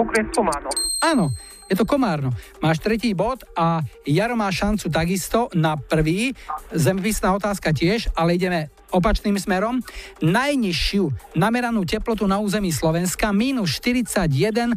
[0.00, 0.72] Okres Komárno.
[1.04, 1.36] Áno,
[1.68, 2.32] je to Komárno.
[2.64, 6.32] Máš tretí bod a Jaro má šancu takisto na prvý.
[6.72, 9.82] Zemepisná otázka tiež, ale ideme opačným smerom.
[10.22, 14.76] Najnižšiu nameranú teplotu na území Slovenska minus 41,0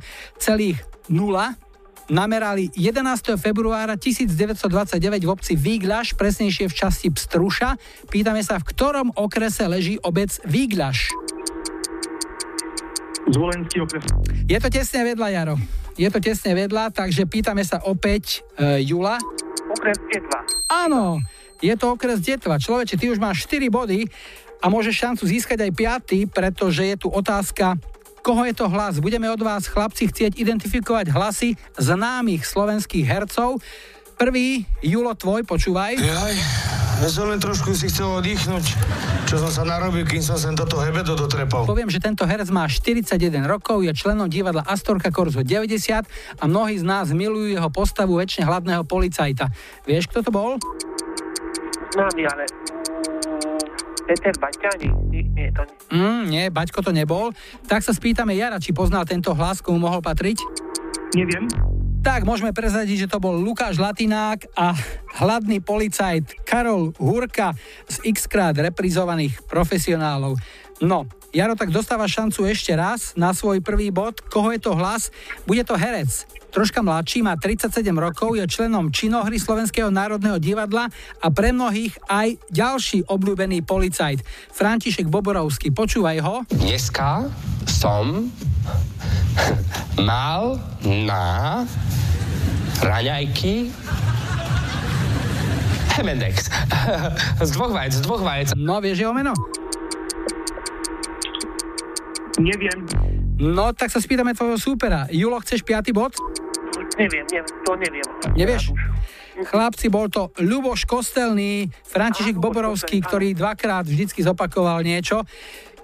[2.11, 3.39] namerali 11.
[3.39, 7.80] februára 1929 v obci Vígľaš, presnejšie v časti Pstruša.
[8.11, 11.11] Pýtame sa, v ktorom okrese leží obec Vígľaš.
[13.24, 14.03] Zvolenský okres.
[14.51, 15.55] Je to tesne vedľa, Jaro.
[15.95, 19.16] Je to tesne vedľa, takže pýtame sa opäť e, Jula.
[19.72, 20.43] Okres Detva.
[20.68, 21.24] Áno,
[21.64, 22.59] je to okres Detva.
[22.59, 24.03] Človeče, ty už máš 4 body
[24.59, 25.72] a môžeš šancu získať aj
[26.11, 27.80] 5, pretože je tu otázka,
[28.20, 28.99] koho je to hlas.
[28.99, 33.64] Budeme od vás, chlapci, chcieť identifikovať hlasy známych slovenských hercov.
[34.16, 35.99] Prvý, Julo, tvoj, počúvaj.
[35.99, 36.36] Jaj,
[37.03, 38.64] ja som len trošku si chcel oddychnúť,
[39.28, 41.68] čo som sa narobil, kým som sem toto hebedo dotrepal.
[41.68, 46.07] Poviem, že tento herec má 41 rokov, je členom divadla Astorka Korzo 90
[46.39, 49.51] a mnohí z nás milujú jeho postavu väčšine hladného policajta.
[49.84, 50.55] Vieš, kto to bol?
[51.94, 52.44] Známy, ale...
[52.50, 53.62] mm,
[54.10, 54.89] Peter Baťani?
[55.14, 55.78] Nie, nie, to nie.
[55.94, 57.30] Mm, nie, Baťko to nebol.
[57.70, 60.41] Tak sa spýtame Jara, či pozná tento hlas, komu mohol patriť?
[61.14, 61.46] Neviem.
[62.04, 64.76] Tak, môžeme prezradiť, že to bol Lukáš Latinák a
[65.24, 67.56] hladný policajt Karol Hurka
[67.88, 70.36] z x krát reprizovaných profesionálov.
[70.84, 74.22] No, Jaro, tak dostáva šancu ešte raz na svoj prvý bod.
[74.22, 75.10] Koho je to hlas?
[75.50, 76.30] Bude to herec.
[76.54, 82.38] Troška mladší, má 37 rokov, je členom činohry Slovenského národného divadla a pre mnohých aj
[82.54, 84.22] ďalší obľúbený policajt.
[84.54, 86.46] František Boborovský, počúvaj ho.
[86.54, 87.26] Dneska
[87.66, 88.30] som
[89.98, 91.66] mal na
[92.86, 93.74] raňajky
[95.98, 96.54] Hemendex.
[97.42, 98.54] z dvoch vajec, z dvoch vajec.
[98.54, 99.34] No, vieš jeho meno?
[102.42, 102.78] Neviem.
[103.38, 105.06] No, tak sa spýtame tvojho súpera.
[105.10, 106.14] Julo, chceš piatý bod?
[106.98, 108.08] Neviem, neviem, to neviem.
[108.34, 108.74] Nevieš?
[109.34, 115.26] Chlapci, bol to Ľuboš Kostelný, František Boborovský, ktorý dvakrát vždycky zopakoval niečo.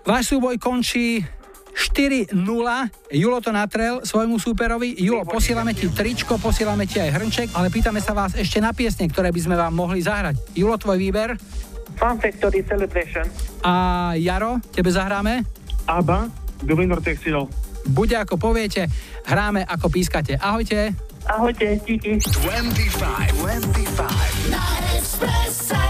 [0.05, 1.25] Váš súboj končí
[1.73, 2.33] 4-0.
[3.13, 4.93] Julo to natrel svojmu súperovi.
[5.01, 9.09] Julo, posielame ti tričko, posielame ti aj hrnček, ale pýtame sa vás ešte na piesne,
[9.09, 10.53] ktoré by sme vám mohli zahrať.
[10.53, 11.33] Julo, tvoj výber.
[11.97, 13.25] Fan Factory Celebration.
[13.65, 15.58] A Jaro, tebe zahráme?
[15.89, 16.29] ABBA,
[17.25, 17.49] It All.
[17.89, 18.85] Bude ako poviete,
[19.25, 20.37] hráme ako pískate.
[20.37, 20.93] Ahojte.
[21.25, 22.21] Ahojte, díky.
[22.21, 24.53] 25, 25.
[24.53, 24.61] Na
[24.93, 25.88] Expresse.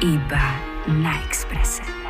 [0.00, 0.44] Iba
[0.88, 2.09] na Expresse.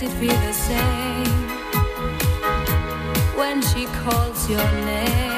[0.00, 1.48] does it feel the same
[3.36, 5.37] when she calls your name?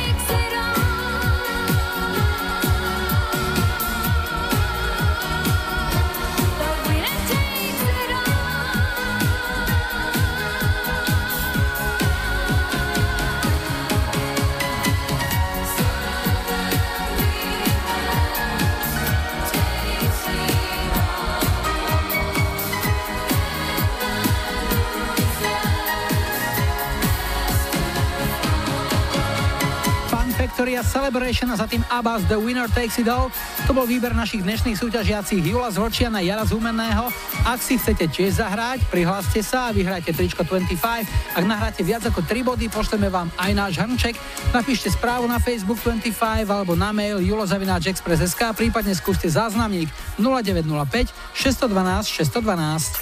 [30.91, 33.31] Celebration a za tým Abbas The Winner Takes It All.
[33.63, 37.07] To bol výber našich dnešných súťažiacich Jula z Hočiana, Jara z Humenného.
[37.47, 41.07] Ak si chcete tiež zahrať, prihláste sa a vyhrajte tričko 25.
[41.39, 44.19] Ak nahráte viac ako 3 body, pošleme vám aj náš hrnček.
[44.51, 46.11] Napíšte správu na Facebook 25
[46.43, 49.87] alebo na mail julozavináčexpress.sk prípadne skúste záznamník
[50.19, 51.07] 0905
[51.39, 52.99] 612 612.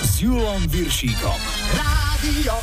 [0.00, 1.38] S Julom Viršíkom.
[1.76, 2.56] Rádio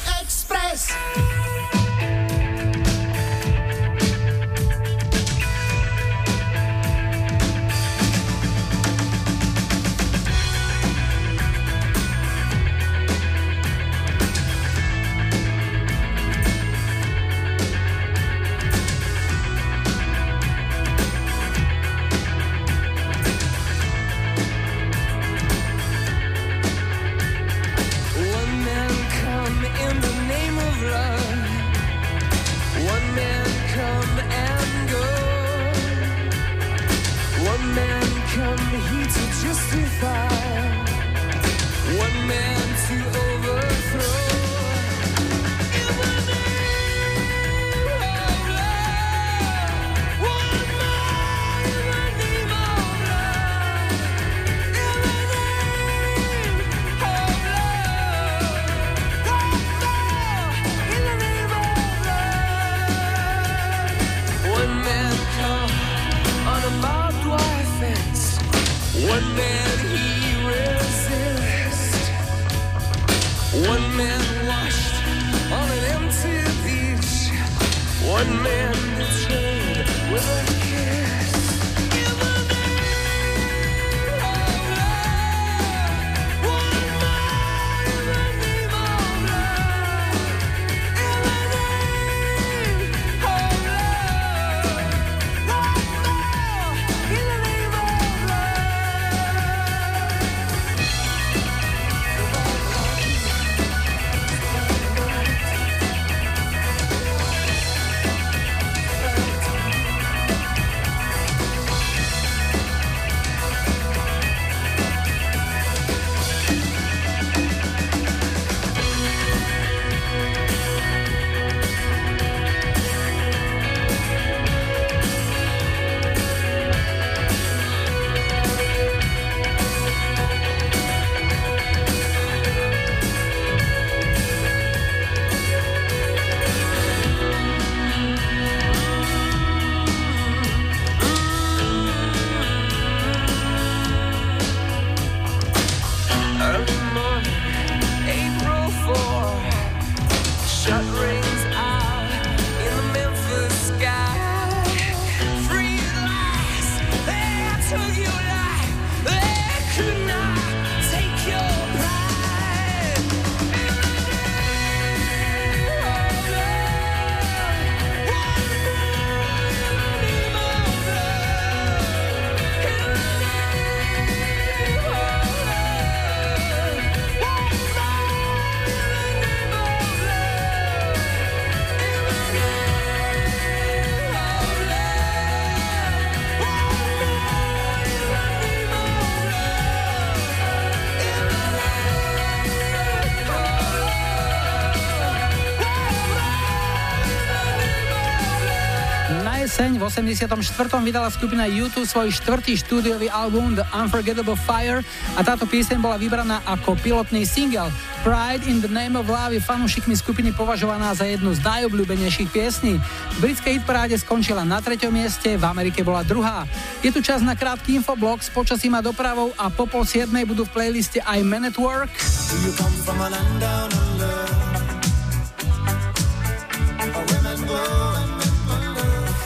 [199.89, 204.85] 1984 vydala skupina U2 svoj štvrtý štúdiový album The Unforgettable Fire
[205.17, 207.73] a táto pieseň bola vybraná ako pilotný single.
[208.05, 212.77] Pride in the Name of Love je fanúšikmi skupiny považovaná za jednu z najobľúbenejších piesní.
[212.79, 216.45] V britskej hitparáde skončila na treťom mieste, v Amerike bola druhá.
[216.85, 220.45] Je tu čas na krátky infoblog s počasím a dopravou a po pol siedmej budú
[220.45, 221.91] v playliste aj Man at Work.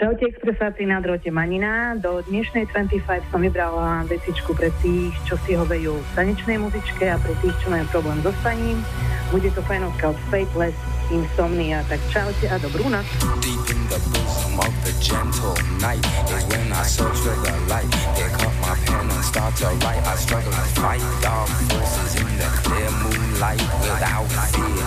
[0.00, 1.92] Čaute expresáci na drote Manina.
[1.92, 7.04] Do dnešnej 25 som vybrala vecičku pre tých, čo si ho vejú v tanečnej muzičke
[7.04, 8.80] a pre tých, čo majú problém so spaním.
[9.28, 10.72] Bude to fajnovka od Fateless
[11.12, 11.84] Insomnia.
[11.84, 13.04] Tak čaute a dobrú noc.
[13.44, 15.52] Deep in the bosom of the gentle
[15.84, 16.00] night
[16.32, 17.92] is when I search for the light.
[18.16, 20.00] Pick up my pen and start to write.
[20.08, 24.80] I struggle to fight dark forces in the clear moonlight without fear.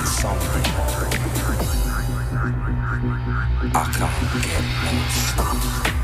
[0.00, 1.07] Insomnia.
[3.74, 5.97] I can't get no sleep.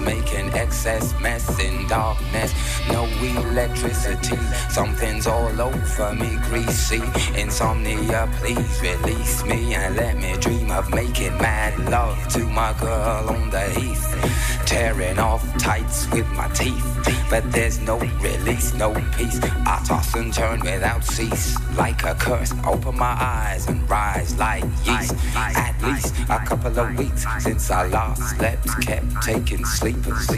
[0.00, 2.52] Making excess mess in darkness.
[2.88, 4.36] No electricity,
[4.68, 7.02] something's all over me, greasy.
[7.36, 13.28] Insomnia, please release me and let me dream of making mad love to my girl
[13.28, 14.59] on the heath.
[14.70, 16.86] Tearing off tights with my teeth,
[17.28, 19.40] but there's no release, no peace.
[19.42, 22.52] I toss and turn without cease, like a curse.
[22.64, 25.16] Open my eyes and rise like yeast.
[25.34, 30.28] At least a couple of weeks since I last slept, kept taking sleepers.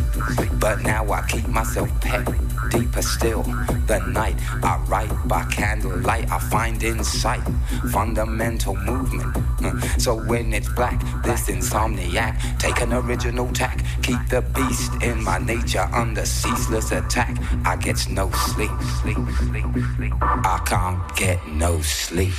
[0.55, 2.27] But now I keep myself pet
[2.71, 3.43] deeper still.
[3.87, 7.43] The night I write by candlelight, I find insight,
[7.91, 9.37] fundamental movement.
[9.63, 15.23] Uh, So when it's black, this insomniac, take an original tack, keep the beast in
[15.23, 17.36] my nature under ceaseless attack.
[17.65, 18.70] I get no sleep.
[20.20, 22.32] I can't get no sleep.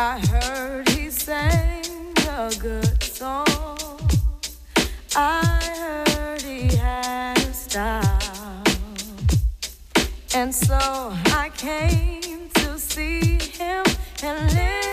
[0.00, 3.98] I heard he sang a good song.
[5.16, 5.42] I
[5.74, 8.62] heard he had a style.
[10.36, 10.78] And so
[11.42, 13.84] I came to see him
[14.22, 14.87] and live.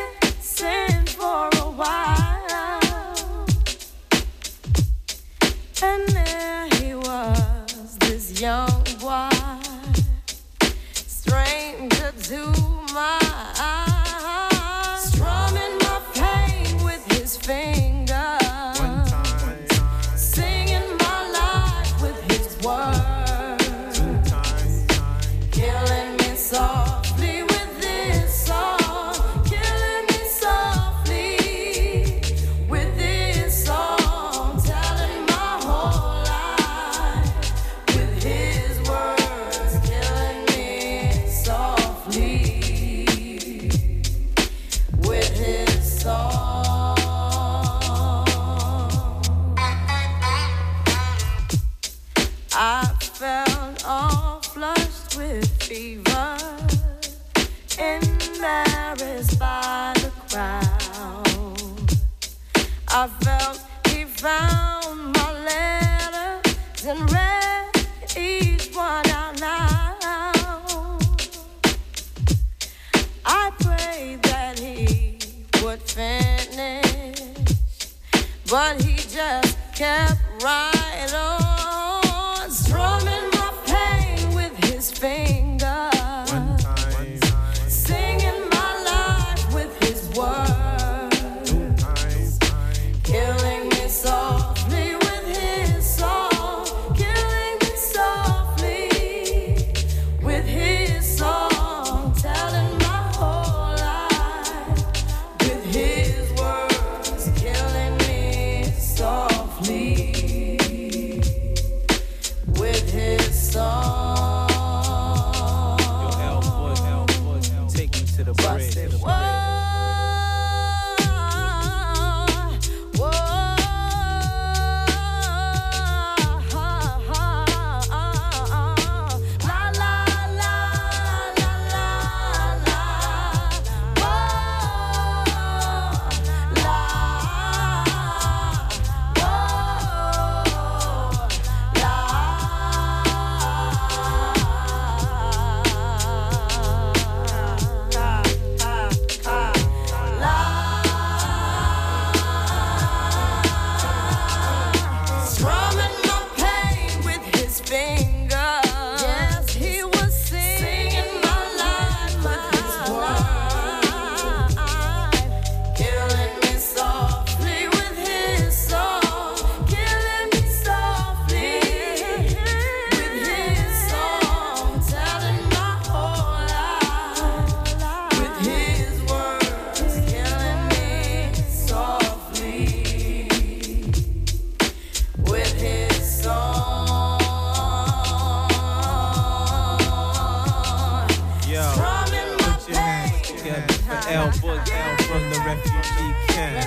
[194.07, 196.65] L Book L from the refugee camp.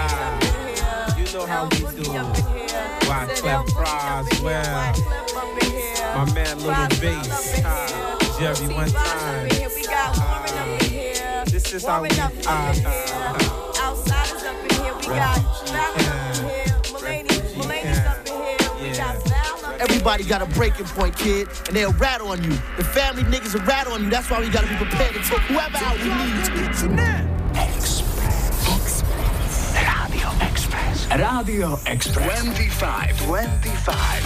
[0.00, 2.10] Ah, you know how we do.
[3.06, 4.94] Wyclef Roswell,
[6.14, 9.48] my man Little Bass, ah, Jerry one time.
[9.88, 12.08] Ah, this is how we.
[12.12, 16.17] Ah, ah, Outsiders up in here, we got
[19.80, 22.50] Everybody got a breaking point, kid, and they'll rat on you.
[22.76, 24.10] The family niggas will rat on you.
[24.10, 26.34] That's why we gotta be prepared to take whoever out we need
[27.54, 28.50] Express.
[28.74, 29.04] Express.
[30.10, 31.06] Radio Express.
[31.12, 32.42] Radio Express.
[32.42, 33.20] 25.
[33.26, 34.22] 25.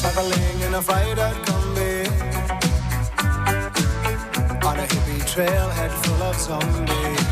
[0.00, 1.25] Traveling in a freighter
[5.36, 7.24] trailhead full of zombies.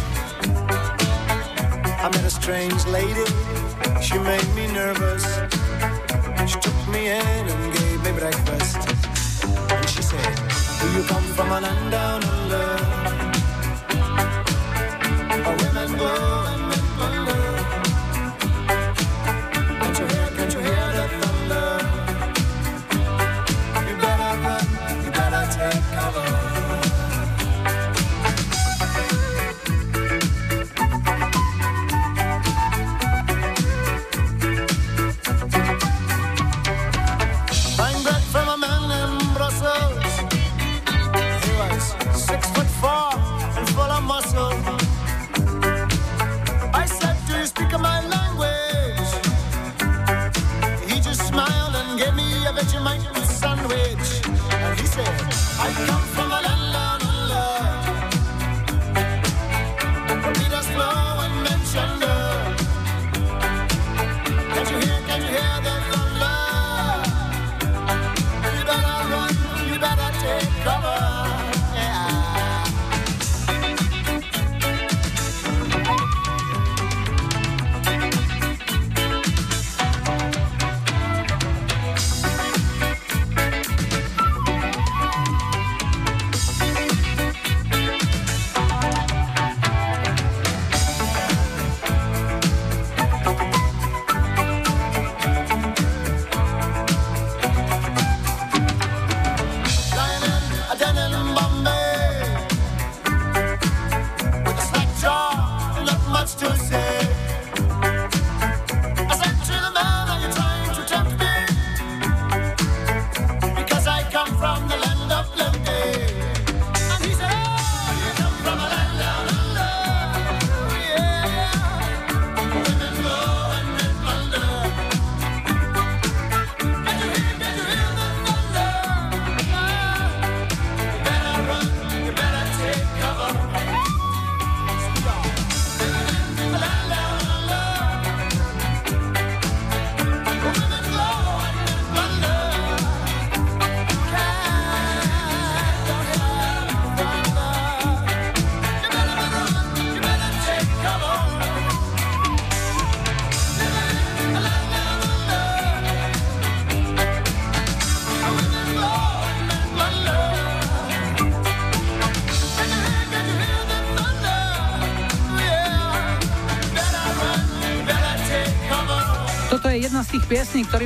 [2.05, 3.25] I met a strange lady,
[4.03, 5.25] she made me nervous.
[6.47, 8.77] She took me in and gave me breakfast.
[9.73, 10.35] And she said,
[10.81, 12.67] do you come from a land down under
[15.45, 16.64] Where women go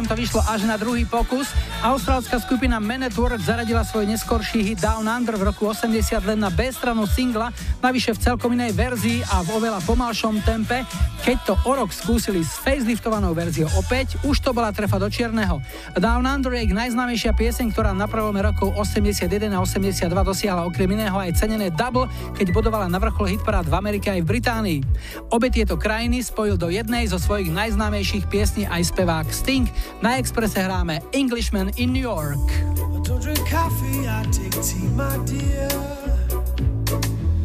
[0.08, 1.52] to vyšlo až na druhý pokus.
[1.84, 6.40] Austrálska skupina Man at Work zaradila svoj neskorší hit Down Under v roku 80 len
[6.40, 7.52] na B stranu singla,
[7.84, 10.88] navyše v celkom inej verzii a v oveľa pomalšom tempe.
[11.28, 15.60] Keď to o rok skúsili s faceliftovanou verziou opäť, už to bola trefa do čierneho.
[15.92, 21.12] Down Under je najznámejšia pieseň, ktorá na prelome rokov 81 a 82 dosiahla okrem iného
[21.12, 24.80] aj cenené double, keď bodovala na vrchol hitparád v Amerike aj v Británii.
[25.28, 29.68] Obe tieto krajiny spojil do jednej zo svojich najznámejších piesní aj spevák Sting.
[30.00, 32.40] Na Expresse hráme Englishman in New York.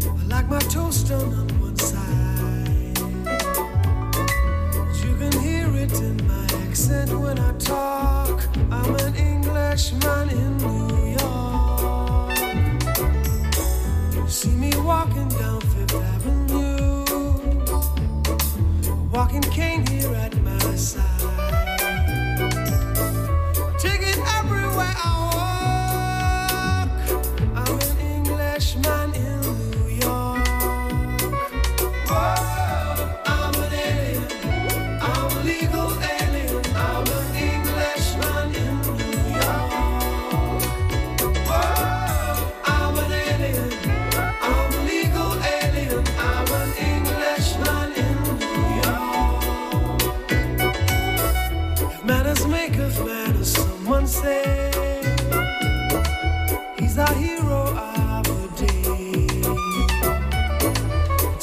[0.08, 1.63] I like my toast on
[5.84, 8.42] it in my accent when I talk.
[8.72, 12.38] I'm an Englishman in New York.
[14.30, 17.06] See me walking down Fifth Avenue,
[19.12, 21.13] walking cane here at my side.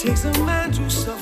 [0.00, 1.19] Takes a man to suffer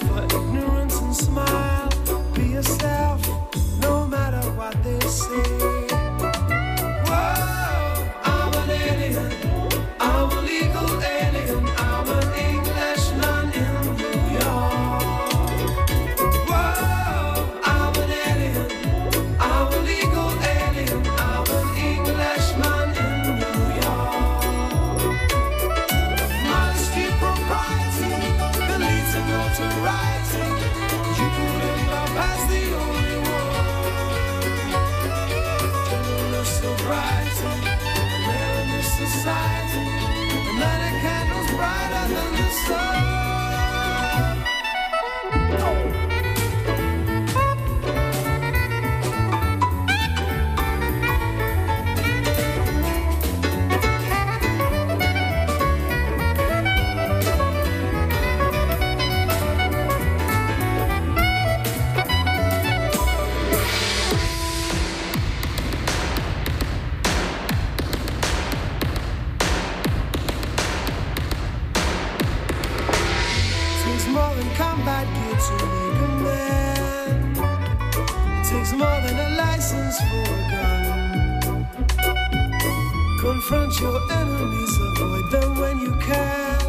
[83.49, 86.61] Confront your enemies, avoid them when you can.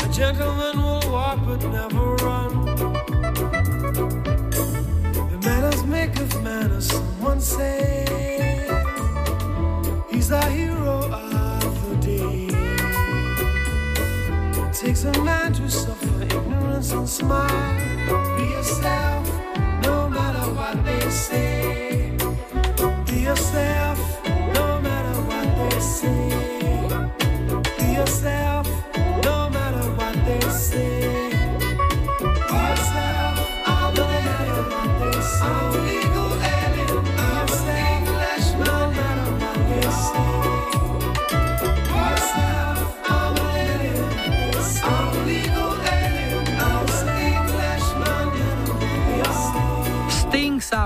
[0.00, 2.64] A gentleman will walk but never run.
[5.30, 8.06] The manners make of manners, someone say.
[10.10, 12.48] He's our hero of the day.
[14.68, 18.38] It takes a man to suffer ignorance and smile.
[18.38, 19.28] Be yourself,
[19.82, 21.49] no matter what they say.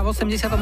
[0.05, 0.53] V 88.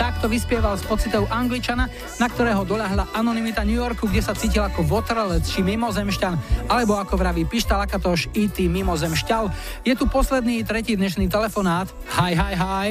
[0.00, 4.88] takto vyspieval s pocitou Angličana, na ktorého doľahla anonimita New Yorku, kde sa cítil ako
[4.88, 9.52] votrelec či mimozemšťan, alebo ako vraví Pišta Lakatoš, IT mimozemšťal.
[9.84, 11.92] Je tu posledný, tretí dnešný telefonát.
[12.16, 12.88] Hi, hi, hi.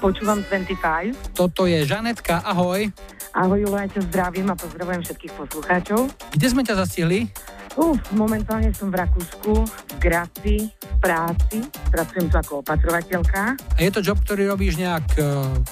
[0.00, 1.36] Počúvam 25.
[1.36, 2.88] Toto je Žanetka, ahoj.
[3.36, 6.08] Ahoj, Julo, ja ťa zdravím a pozdravujem všetkých poslucháčov.
[6.32, 7.28] Kde sme ťa zastihli?
[7.76, 10.72] Uf, momentálne som v Rakúsku, v Graci,
[11.04, 11.60] práci.
[11.92, 13.60] Pracujem tu ako opatrovateľka.
[13.60, 15.22] A je to job, ktorý robíš nejak e,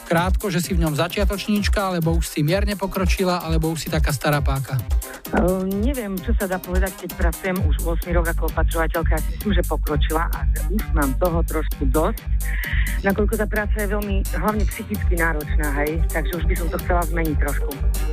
[0.04, 4.12] krátko, že si v ňom začiatočníčka, alebo už si mierne pokročila, alebo už si taká
[4.12, 4.76] stará páka?
[5.32, 9.16] Uh, neviem, čo sa dá povedať, keď pracujem už 8 rok ako opatrovateľka.
[9.16, 12.20] Ja si myslím, že pokročila a že už mám toho trošku dosť.
[13.00, 17.02] Nakoľko tá práca je veľmi, hlavne psychicky náročná, hej, takže už by som to chcela
[17.08, 17.70] zmeniť trošku.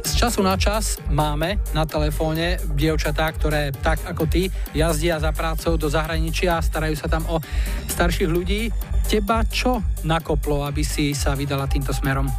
[0.08, 5.76] Z času na čas máme na telefóne dievčatá, ktoré tak ako ty jazdia za prácou
[5.76, 7.42] do zahraničia a starajú sa tam o
[7.90, 8.70] starších ľudí.
[9.10, 12.30] Teba čo nakoplo, aby si sa vydala týmto smerom?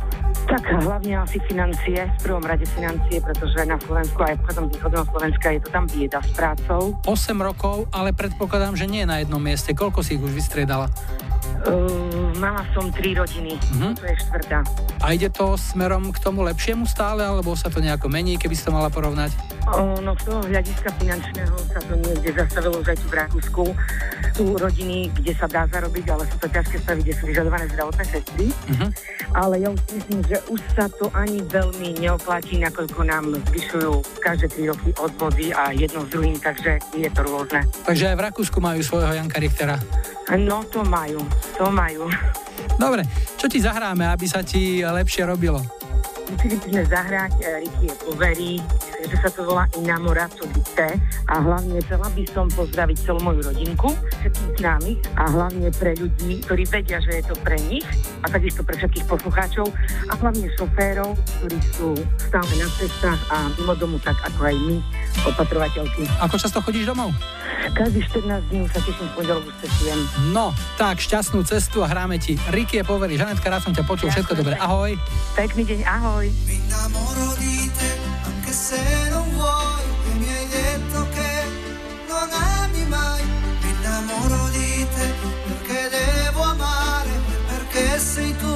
[0.47, 5.47] Tak hlavne asi financie, v prvom rade financie, pretože na Slovensku aj potom východného Slovenska
[5.51, 6.95] je to tam bieda s prácou.
[7.07, 9.75] 8 rokov, ale predpokladám, že nie na jednom mieste.
[9.75, 10.91] Koľko si ich už vystriedala?
[11.61, 14.01] Uh, mala som tri rodiny, Mhm.
[14.01, 14.65] to je štvrtá.
[15.05, 18.65] A ide to smerom k tomu lepšiemu stále, alebo sa to nejako mení, keby si
[18.65, 19.29] to mala porovnať?
[19.69, 23.63] O, no z toho hľadiska finančného sa to niekde zastavilo už aj tu v Rakúsku.
[24.33, 28.05] Sú rodiny, kde sa dá zarobiť, ale sú to ťažké stavy, kde sú vyžadované zdravotné
[28.09, 28.47] sestry.
[28.73, 28.87] Mhm.
[29.37, 33.93] Ale ja už myslím, že už sa to ani veľmi neoplatí, nakoľko nám zvyšujú
[34.25, 37.61] každé tri roky odvody a jedno s druhým, takže je to rôzne.
[37.85, 39.77] Takže aj v Rakúsku majú svojho Janka Richtera.
[40.31, 41.19] No to majú,
[41.59, 42.07] to majú.
[42.77, 43.05] Dobre,
[43.37, 45.61] čo ti zahráme, aby sa ti lepšie robilo?
[46.31, 48.53] Museli by sme zahrať e, Ricky je poverí,
[49.03, 50.95] že sa to volá Inamorato di te
[51.27, 53.91] a hlavne chcela by som pozdraviť celú moju rodinku,
[54.23, 57.83] všetkých známych a hlavne pre ľudí, ktorí vedia, že je to pre nich
[58.23, 59.67] a takisto pre všetkých poslucháčov
[60.07, 64.77] a hlavne šoférov, ktorí sú stále na cestách a mimo domu, tak ako aj my,
[65.27, 66.07] opatrovateľky.
[66.23, 67.11] Ako často chodíš domov?
[67.75, 70.01] Každý 14 dní sa teším, v pondelok cestujem.
[70.33, 70.51] No,
[70.81, 73.15] tak šťastnú cestu a hráme ti Ricky je poverí.
[73.21, 74.57] Žanetka, rád som ťa počul, všetko dobré.
[74.59, 74.97] Ahoj.
[75.37, 76.20] Pekný deň, ahoj.
[76.29, 79.83] Mi innamoro di te anche se non vuoi.
[80.11, 81.45] E mi hai detto che
[82.09, 83.23] non ami mai.
[83.63, 85.15] Mi innamoro di te
[85.47, 87.11] perché devo amare,
[87.49, 88.50] perché sei tu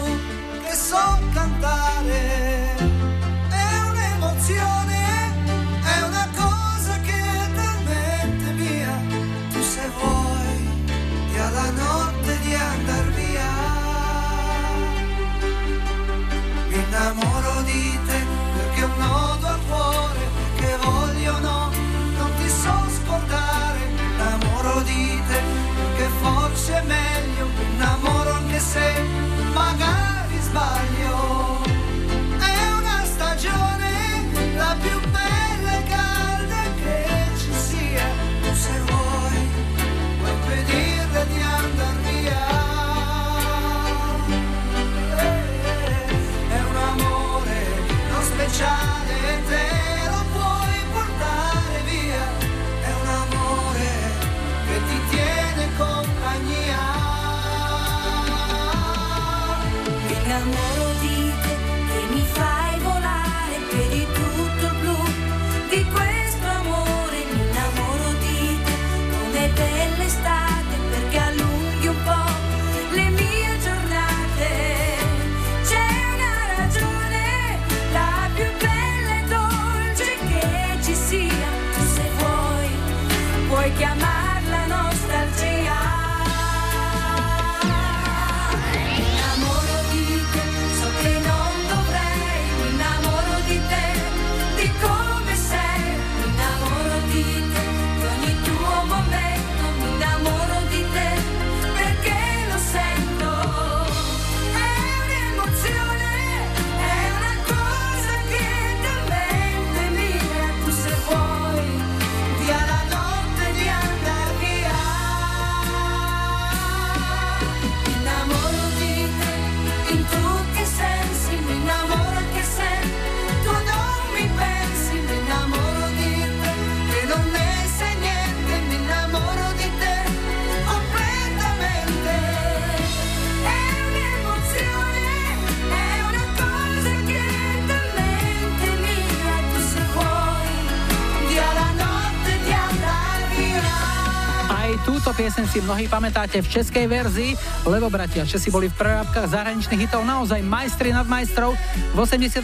[145.14, 150.02] pieseň si mnohí pamätáte v českej verzii, lebo bratia Česi boli v prerábkach zahraničných hitov
[150.02, 151.54] naozaj majstri nad majstrov.
[151.94, 152.42] V 84.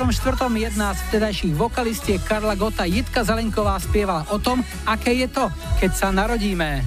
[0.54, 5.50] jedna z vtedajších vokalistiek Karla Gota Jitka Zelenková spievala o tom, aké je to,
[5.82, 6.86] keď sa narodíme.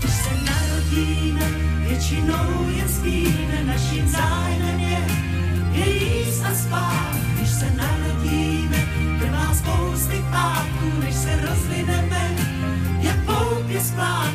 [0.93, 1.47] narodíme,
[1.88, 5.03] většinou jen spíme, naším zájmem je,
[5.72, 7.15] je jíst spát.
[7.35, 8.80] Když se narodíme,
[9.19, 12.23] trvá spousty pátků, než se rozvineme,
[13.01, 14.32] jak poupě zpátků.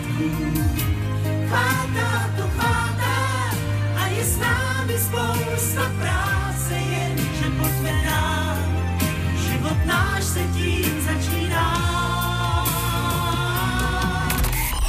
[7.89, 8.57] Jenže pojďme dál.
[9.37, 11.89] Život náš se tím začíná.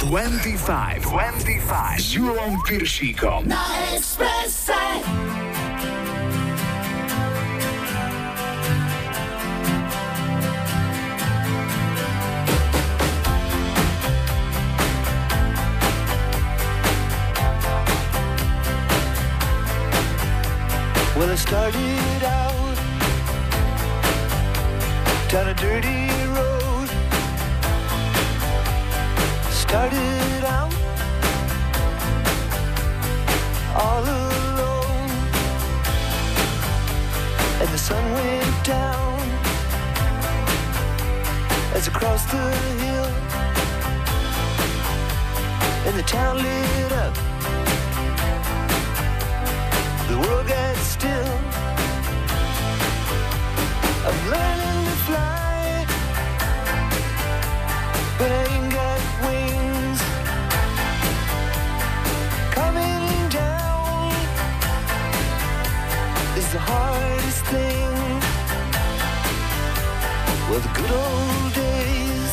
[0.04, 3.48] 25, 25 s Julom Piršíkom.
[3.48, 3.64] Na
[3.94, 4.72] Expresse.
[21.16, 22.59] Well, I started out
[25.30, 26.88] down a dirty road.
[29.52, 30.74] Started out
[33.76, 35.10] all alone,
[37.60, 39.20] and the sun went down
[41.74, 42.50] as I crossed the
[42.82, 43.10] hill,
[45.86, 47.14] and the town lit up.
[50.08, 50.69] The world got
[70.50, 72.32] Well, the good old days.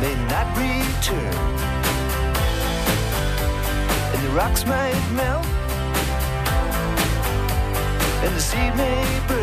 [0.00, 1.34] May not return.
[4.14, 5.44] And the rocks might melt,
[8.24, 9.39] and the sea may burn.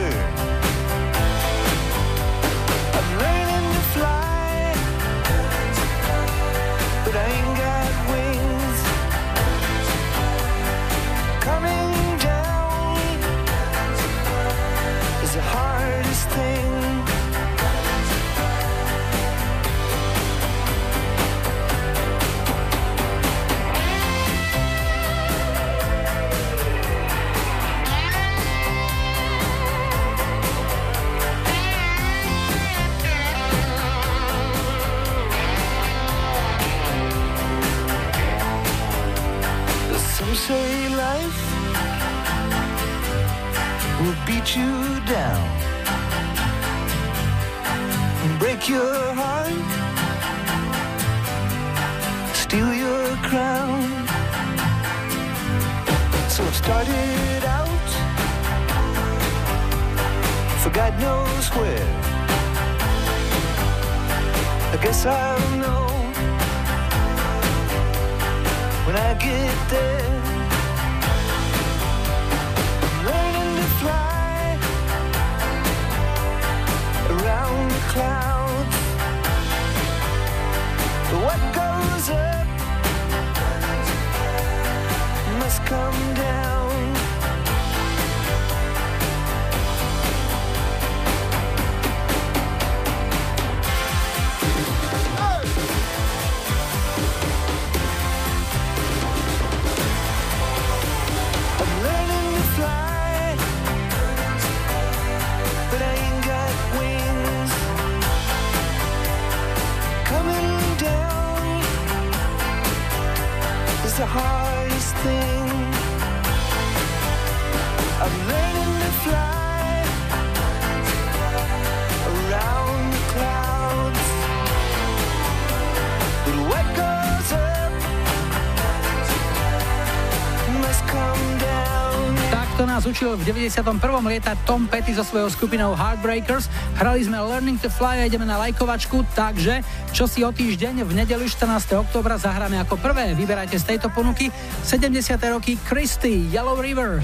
[132.98, 134.10] Takto nás učil v 91.
[134.10, 136.50] lietať Tom Petty so svojou skupinou Heartbreakers.
[136.82, 139.62] Hrali sme Learning to Fly a ideme na lajkovačku, takže
[139.94, 141.78] čo si o týždeň v nedelu 14.
[141.78, 143.14] oktobra zahráme ako prvé.
[143.14, 144.34] Vyberajte z tejto ponuky
[144.66, 145.14] 70.
[145.30, 146.98] roky Christy, Yellow River.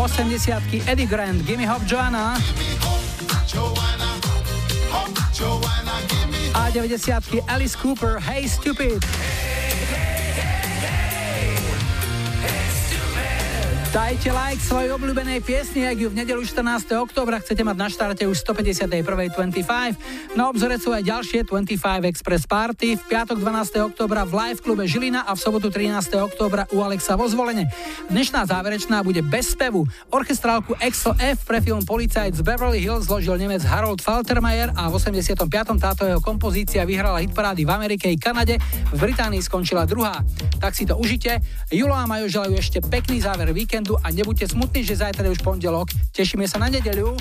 [0.00, 2.40] 80 Eddie Grant, Gimme Hop Joanna
[6.56, 9.04] a 90 Alice Cooper, Hey Stupid.
[13.90, 16.94] Dajte like svojej obľúbenej piesni, ak ju v nedelu 14.
[16.94, 20.38] októbra chcete mať na štarte už 151.25.
[20.38, 22.94] Na obzore sú aj ďalšie 25 Express Party.
[22.94, 23.90] V piatok 12.
[23.90, 26.06] októbra v live klube Žilina a v sobotu 13.
[26.22, 27.66] októbra u Alexa vo zvolenie.
[28.06, 29.82] Dnešná záverečná bude bez spevu.
[30.14, 35.02] Orchestrálku Exo F pre film Policajt z Beverly Hills zložil Nemec Harold Faltermeyer a v
[35.02, 35.34] 85.
[35.82, 38.54] táto jeho kompozícia vyhrala hitparády v Amerike i Kanade,
[38.94, 40.22] v Británii skončila druhá.
[40.62, 41.42] Tak si to užite.
[41.74, 45.40] Julo a Majo želajú ešte pekný záver víkendu a nebuďte smutní, že zajtra je už
[45.40, 45.88] pondelok.
[46.12, 47.16] Tešíme sa na nedeľu.